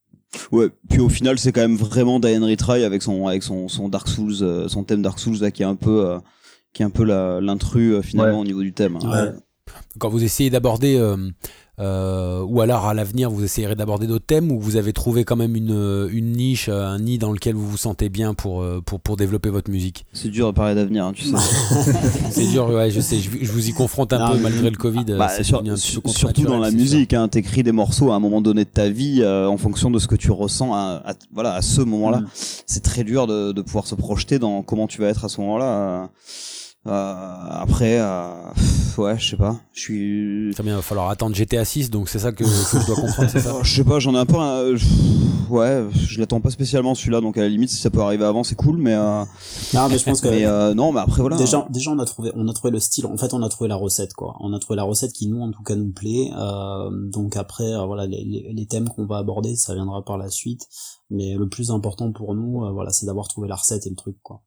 [0.50, 3.88] Ouais, puis au final, c'est quand même vraiment Diane Retry avec son avec son son
[3.88, 6.18] Dark Souls, son thème Dark Souls là qui est un peu
[6.72, 8.98] qui est un peu l'intrus finalement au niveau du thème.
[9.02, 9.34] Hein.
[9.98, 10.98] Quand vous essayez d'aborder
[11.80, 15.34] euh, ou alors à l'avenir vous essayerez d'aborder d'autres thèmes ou vous avez trouvé quand
[15.34, 19.00] même une, une niche, un nid dans lequel vous vous sentez bien pour, euh, pour,
[19.00, 20.06] pour développer votre musique?
[20.12, 21.36] C'est dur de parler d'avenir, hein, tu sais.
[22.30, 25.04] c'est dur, ouais, je sais, je, vous y confronte un peu malgré le Covid.
[25.18, 28.88] Bah, surtout dans la musique, hein, t'écris des morceaux à un moment donné de ta
[28.88, 31.02] vie euh, en fonction de ce que tu ressens à,
[31.32, 32.20] voilà, à ce moment-là.
[32.20, 32.28] Mm.
[32.34, 35.40] C'est très dur de, de pouvoir se projeter dans comment tu vas être à ce
[35.40, 35.64] moment-là.
[35.64, 36.06] Euh,
[36.86, 38.24] après, euh,
[38.98, 39.56] ouais, je sais pas.
[39.72, 40.50] Je suis.
[40.52, 43.30] Très bien, il va falloir attendre GTA 6, donc c'est ça que, je dois comprendre,
[43.30, 44.36] c'est ça Je sais pas, j'en ai un peu.
[45.50, 48.44] ouais, je l'attends pas spécialement celui-là, donc à la limite, si ça peut arriver avant,
[48.44, 48.94] c'est cool, mais.
[48.94, 49.24] Euh...
[49.72, 50.28] Non, mais je pense que.
[50.28, 51.36] mais euh, non, mais après voilà.
[51.36, 53.06] Déjà, déjà, on a trouvé, on a trouvé le style.
[53.06, 54.36] En fait, on a trouvé la recette, quoi.
[54.40, 56.30] On a trouvé la recette qui nous, en tout cas, nous plaît.
[56.36, 60.18] Euh, donc après, euh, voilà, les, les, les thèmes qu'on va aborder, ça viendra par
[60.18, 60.68] la suite.
[61.08, 64.16] Mais le plus important pour nous, voilà, c'est d'avoir trouvé la recette et le truc,
[64.22, 64.42] quoi.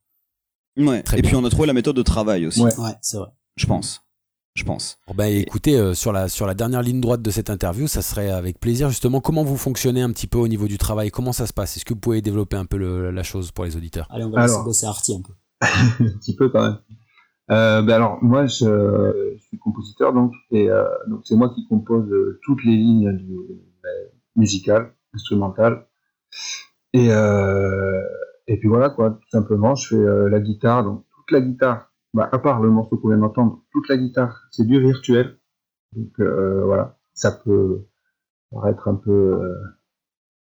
[0.77, 1.03] Ouais.
[1.15, 2.61] et puis on a trouvé la méthode de travail aussi.
[2.61, 2.71] Ouais,
[3.01, 3.29] c'est vrai.
[3.55, 4.01] Je pense.
[4.53, 4.97] Je pense.
[5.07, 8.01] Bon bah, écoutez, euh, sur, la, sur la dernière ligne droite de cette interview, ça
[8.01, 11.31] serait avec plaisir justement comment vous fonctionnez un petit peu au niveau du travail, comment
[11.31, 11.77] ça se passe?
[11.77, 12.77] Est-ce que vous pouvez développer un peu
[13.11, 14.07] la chose pour les auditeurs?
[14.09, 15.33] Allez, on va laisser bosser Artie un peu.
[16.03, 16.77] un petit peu quand même.
[17.49, 22.11] Euh, ben alors moi je, suis compositeur donc et euh, donc c'est moi qui compose
[22.11, 23.37] euh, toutes les lignes du,
[23.81, 23.89] ben,
[24.35, 25.87] musicales, instrumentales
[26.91, 28.01] et euh,
[28.47, 31.91] et puis voilà, quoi, tout simplement, je fais euh, la guitare, donc toute la guitare,
[32.13, 35.37] bah, à part le morceau qu'on vient d'entendre, toute la guitare, c'est du virtuel.
[35.93, 37.85] Donc euh, voilà, ça peut
[38.51, 39.55] paraître un peu euh,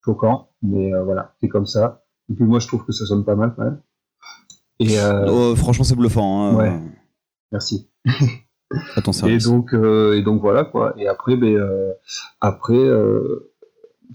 [0.04, 2.04] choquant, mais voilà, c'est comme ça.
[2.28, 3.80] Et puis moi, je trouve que ça sonne pas mal quand même.
[4.80, 4.96] Et
[5.28, 6.44] oh, franchement, c'est bluffant.
[6.44, 6.56] Hein.
[6.56, 6.80] Ouais.
[7.52, 7.88] Merci.
[9.26, 10.94] Et donc, et donc voilà quoi.
[10.96, 11.60] Et après, ben,
[12.40, 12.88] après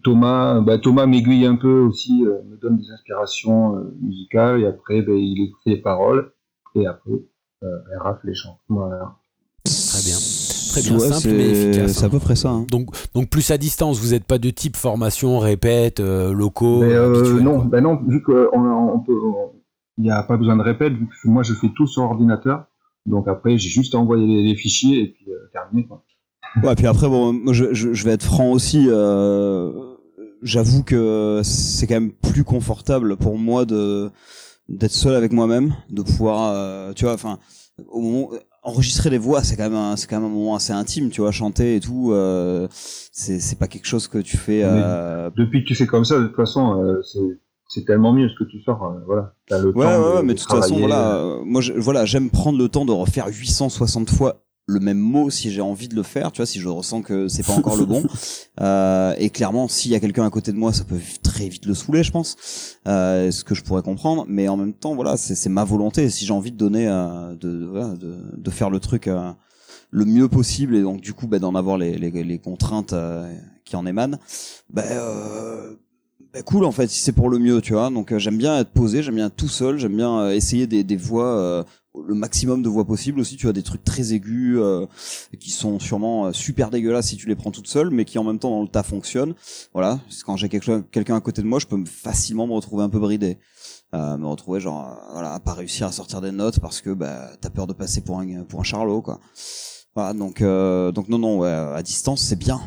[0.03, 4.65] Thomas, bah, Thomas m'aiguille un peu aussi, euh, me donne des inspirations euh, musicales, et
[4.65, 6.31] après, bah, il écoute les paroles,
[6.75, 7.11] et après,
[7.63, 8.59] euh, elle rafle les chants.
[8.69, 9.15] Voilà.
[9.65, 10.17] Très bien.
[10.69, 11.91] Très bien, simple mais efficace.
[11.93, 12.49] C'est à peu près ça.
[12.51, 12.65] Hein.
[12.69, 16.85] Donc, donc plus à distance, vous n'êtes pas de type formation, répète, locaux
[17.41, 18.47] Non, bah non, vu qu'il
[19.97, 22.65] n'y a pas besoin de répète, vu que moi je fais tout sur ordinateur,
[23.05, 25.87] donc après j'ai juste à envoyer les, fichiers et puis terminé.
[25.87, 26.03] Quoi.
[26.63, 28.87] Ouais, puis après, bon, je, je, je vais être franc aussi.
[28.89, 29.71] Euh,
[30.43, 34.11] J'avoue que c'est quand même plus confortable pour moi de
[34.69, 37.39] d'être seul avec moi-même, de pouvoir, euh, tu vois, enfin,
[37.87, 38.29] au moment
[38.63, 41.31] enregistrer les voix, c'est quand même c'est quand même un moment assez intime, tu vois,
[41.31, 42.11] chanter et tout.
[42.11, 44.61] Euh, c'est c'est pas quelque chose que tu fais.
[44.63, 45.29] Euh...
[45.35, 47.39] Depuis que tu fais comme ça, de toute façon, euh, c'est
[47.69, 49.33] c'est tellement mieux ce que tu sors, euh, voilà.
[49.51, 52.29] As le ouais, temps ouais, ouais, mais de toute façon, voilà, moi, je, voilà, j'aime
[52.29, 56.03] prendre le temps de refaire 860 fois le même mot si j'ai envie de le
[56.03, 58.03] faire, tu vois, si je ressens que c'est pas encore le bon.
[58.59, 61.67] Euh, et clairement, s'il y a quelqu'un à côté de moi, ça peut très vite
[61.67, 62.35] le saouler, je pense.
[62.87, 66.09] Euh, ce que je pourrais comprendre, mais en même temps, voilà, c'est ma volonté.
[66.09, 69.31] Si j'ai envie de donner, euh, de, de, de, faire le truc euh,
[69.91, 73.31] le mieux possible, et donc du coup, bah, d'en avoir les, les, les contraintes euh,
[73.63, 74.17] qui en émanent,
[74.71, 74.81] bah,
[76.33, 78.71] bah, cool en fait si c'est pour le mieux tu vois donc j'aime bien être
[78.71, 81.65] posé j'aime bien être tout seul j'aime bien essayer des, des voix
[82.05, 83.37] le maximum de voix possible aussi.
[83.37, 84.85] Tu as des trucs très aigus euh,
[85.39, 88.23] qui sont sûrement euh, super dégueulasses si tu les prends toutes seules, mais qui en
[88.23, 89.35] même temps dans le tas fonctionnent.
[89.73, 92.99] Voilà, quand j'ai quelqu'un à côté de moi, je peux facilement me retrouver un peu
[92.99, 93.37] bridé.
[93.93, 97.29] Euh, me retrouver genre voilà à pas réussir à sortir des notes parce que bah
[97.39, 99.21] t'as peur de passer pour un pour un charlot quoi.
[99.95, 102.59] Voilà donc donc non non ouais, à distance c'est bien.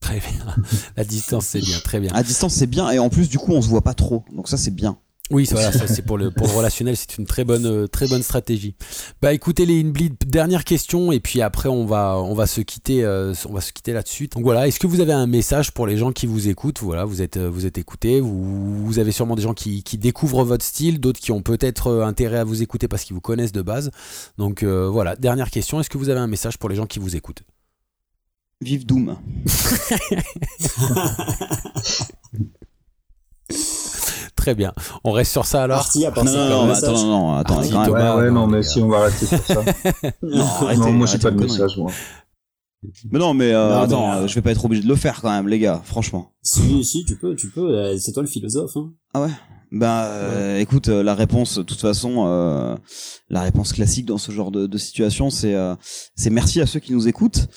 [0.00, 0.56] Très bien.
[0.96, 2.10] À distance c'est bien très bien.
[2.14, 4.48] À distance c'est bien et en plus du coup on se voit pas trop donc
[4.48, 4.98] ça c'est bien.
[5.30, 8.08] Oui, voilà, ça c'est pour le pour le relationnel, c'est une très bonne euh, très
[8.08, 8.74] bonne stratégie.
[9.20, 13.04] Bah écoutez les Inbleed, dernière question et puis après on va on va se quitter
[13.04, 14.28] euh, on va se quitter là-dessus.
[14.28, 16.80] Donc voilà, est-ce que vous avez un message pour les gens qui vous écoutent?
[16.80, 19.98] Voilà, vous êtes euh, vous êtes écoutés, vous, vous avez sûrement des gens qui, qui
[19.98, 23.52] découvrent votre style, d'autres qui ont peut-être intérêt à vous écouter parce qu'ils vous connaissent
[23.52, 23.90] de base.
[24.38, 27.16] Donc voilà, dernière question, est-ce que vous avez un message pour les gens qui vous
[27.16, 27.42] écoutent?
[28.60, 29.16] Vive Doom.
[34.48, 34.72] Très bien.
[35.04, 35.80] On reste sur ça alors.
[35.80, 37.60] Parti, à non, non, non, attends, non, non, attends.
[37.60, 39.62] Ouais, ouais, non, mais si on va rester sur ça.
[40.22, 41.92] non, arrêtez, non, moi j'ai pas de message, moi.
[43.10, 45.30] Mais non, mais euh, attends, euh, je vais pas être obligé de le faire quand
[45.30, 46.32] même, les gars, franchement.
[46.40, 47.76] Si, si, tu peux, tu peux.
[47.76, 48.74] Euh, c'est toi le philosophe.
[48.78, 48.90] Hein.
[49.12, 49.30] Ah ouais?
[49.70, 52.74] Ben, euh, écoute, la réponse, de toute façon, euh,
[53.28, 55.54] la réponse classique dans ce genre de, de situation, c'est
[56.14, 57.48] c'est merci à ceux qui nous écoutent.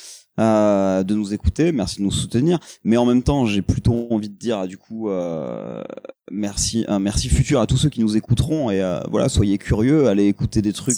[0.42, 4.30] Euh, de nous écouter, merci de nous soutenir, mais en même temps, j'ai plutôt envie
[4.30, 5.84] de dire du coup euh,
[6.32, 8.72] merci, un merci futur à tous ceux qui nous écouteront.
[8.72, 10.98] Et euh, voilà, soyez curieux, allez écouter des trucs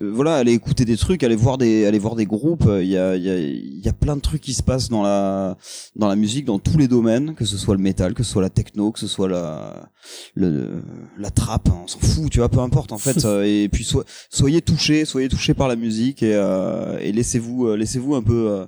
[0.00, 2.68] voilà, aller écouter des trucs, aller voir des, aller voir des groupes.
[2.80, 4.88] Il y a, il y a, il y a plein de trucs qui se passent
[4.88, 5.56] dans la,
[5.96, 8.42] dans la musique, dans tous les domaines, que ce soit le métal, que ce soit
[8.42, 9.90] la techno, que ce soit la,
[10.34, 10.82] le,
[11.18, 13.24] la trappe, on s'en fout, tu vois, peu importe en fait.
[13.44, 13.86] et puis
[14.30, 18.50] soyez touchés, soyez touchés par la musique et, euh, et laissez-vous, euh, laissez-vous un peu,
[18.50, 18.66] euh,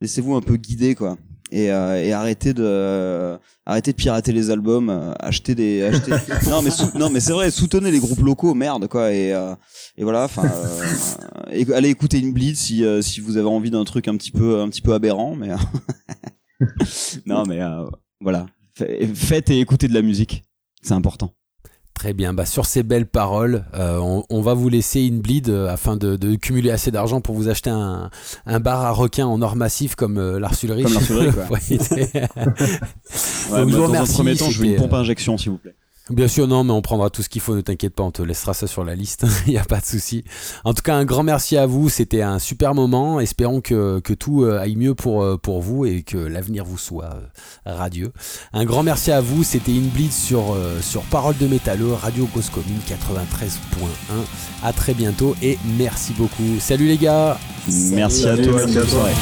[0.00, 1.16] laissez-vous un peu guider quoi
[1.50, 6.10] et, euh, et arrêtez de euh, arrêtez de pirater les albums euh, achetez des achetez
[6.50, 9.54] non mais non mais c'est vrai soutenez les groupes locaux merde quoi et euh,
[9.96, 10.42] et voilà enfin
[11.74, 14.68] allez écouter une bleed si si vous avez envie d'un truc un petit peu un
[14.68, 15.48] petit peu aberrant mais
[17.26, 17.60] non mais
[18.20, 18.46] voilà.
[19.14, 20.44] Faites et écoutez de la musique
[20.82, 21.34] c'est important
[21.98, 23.98] Très bien, bah, sur ces belles paroles, euh,
[24.30, 27.70] on, va vous laisser une bleed euh, afin de, cumuler assez d'argent pour vous acheter
[27.70, 28.10] un,
[28.60, 30.84] bar à requins en or massif comme euh, l'Arsulerie.
[30.84, 31.48] Comme l'Arsulerie, quoi.
[33.50, 35.74] ouais, dans un premier temps, je veux une pompe à injection, s'il vous plaît.
[36.10, 38.22] Bien sûr, non, mais on prendra tout ce qu'il faut, ne t'inquiète pas, on te
[38.22, 40.24] laissera ça sur la liste, il n'y a pas de souci.
[40.64, 44.14] En tout cas, un grand merci à vous, c'était un super moment, espérons que, que
[44.14, 47.14] tout euh, aille mieux pour, euh, pour vous et que l'avenir vous soit
[47.66, 48.12] euh, radieux.
[48.52, 52.80] Un grand merci à vous, c'était Inbleed sur, sur Parole de Métalleux, Radio Cause Commune
[52.88, 53.86] 93.1.
[54.62, 56.58] À très bientôt et merci beaucoup.
[56.60, 57.38] Salut les gars
[57.92, 59.14] Merci à toi, bonne soirée.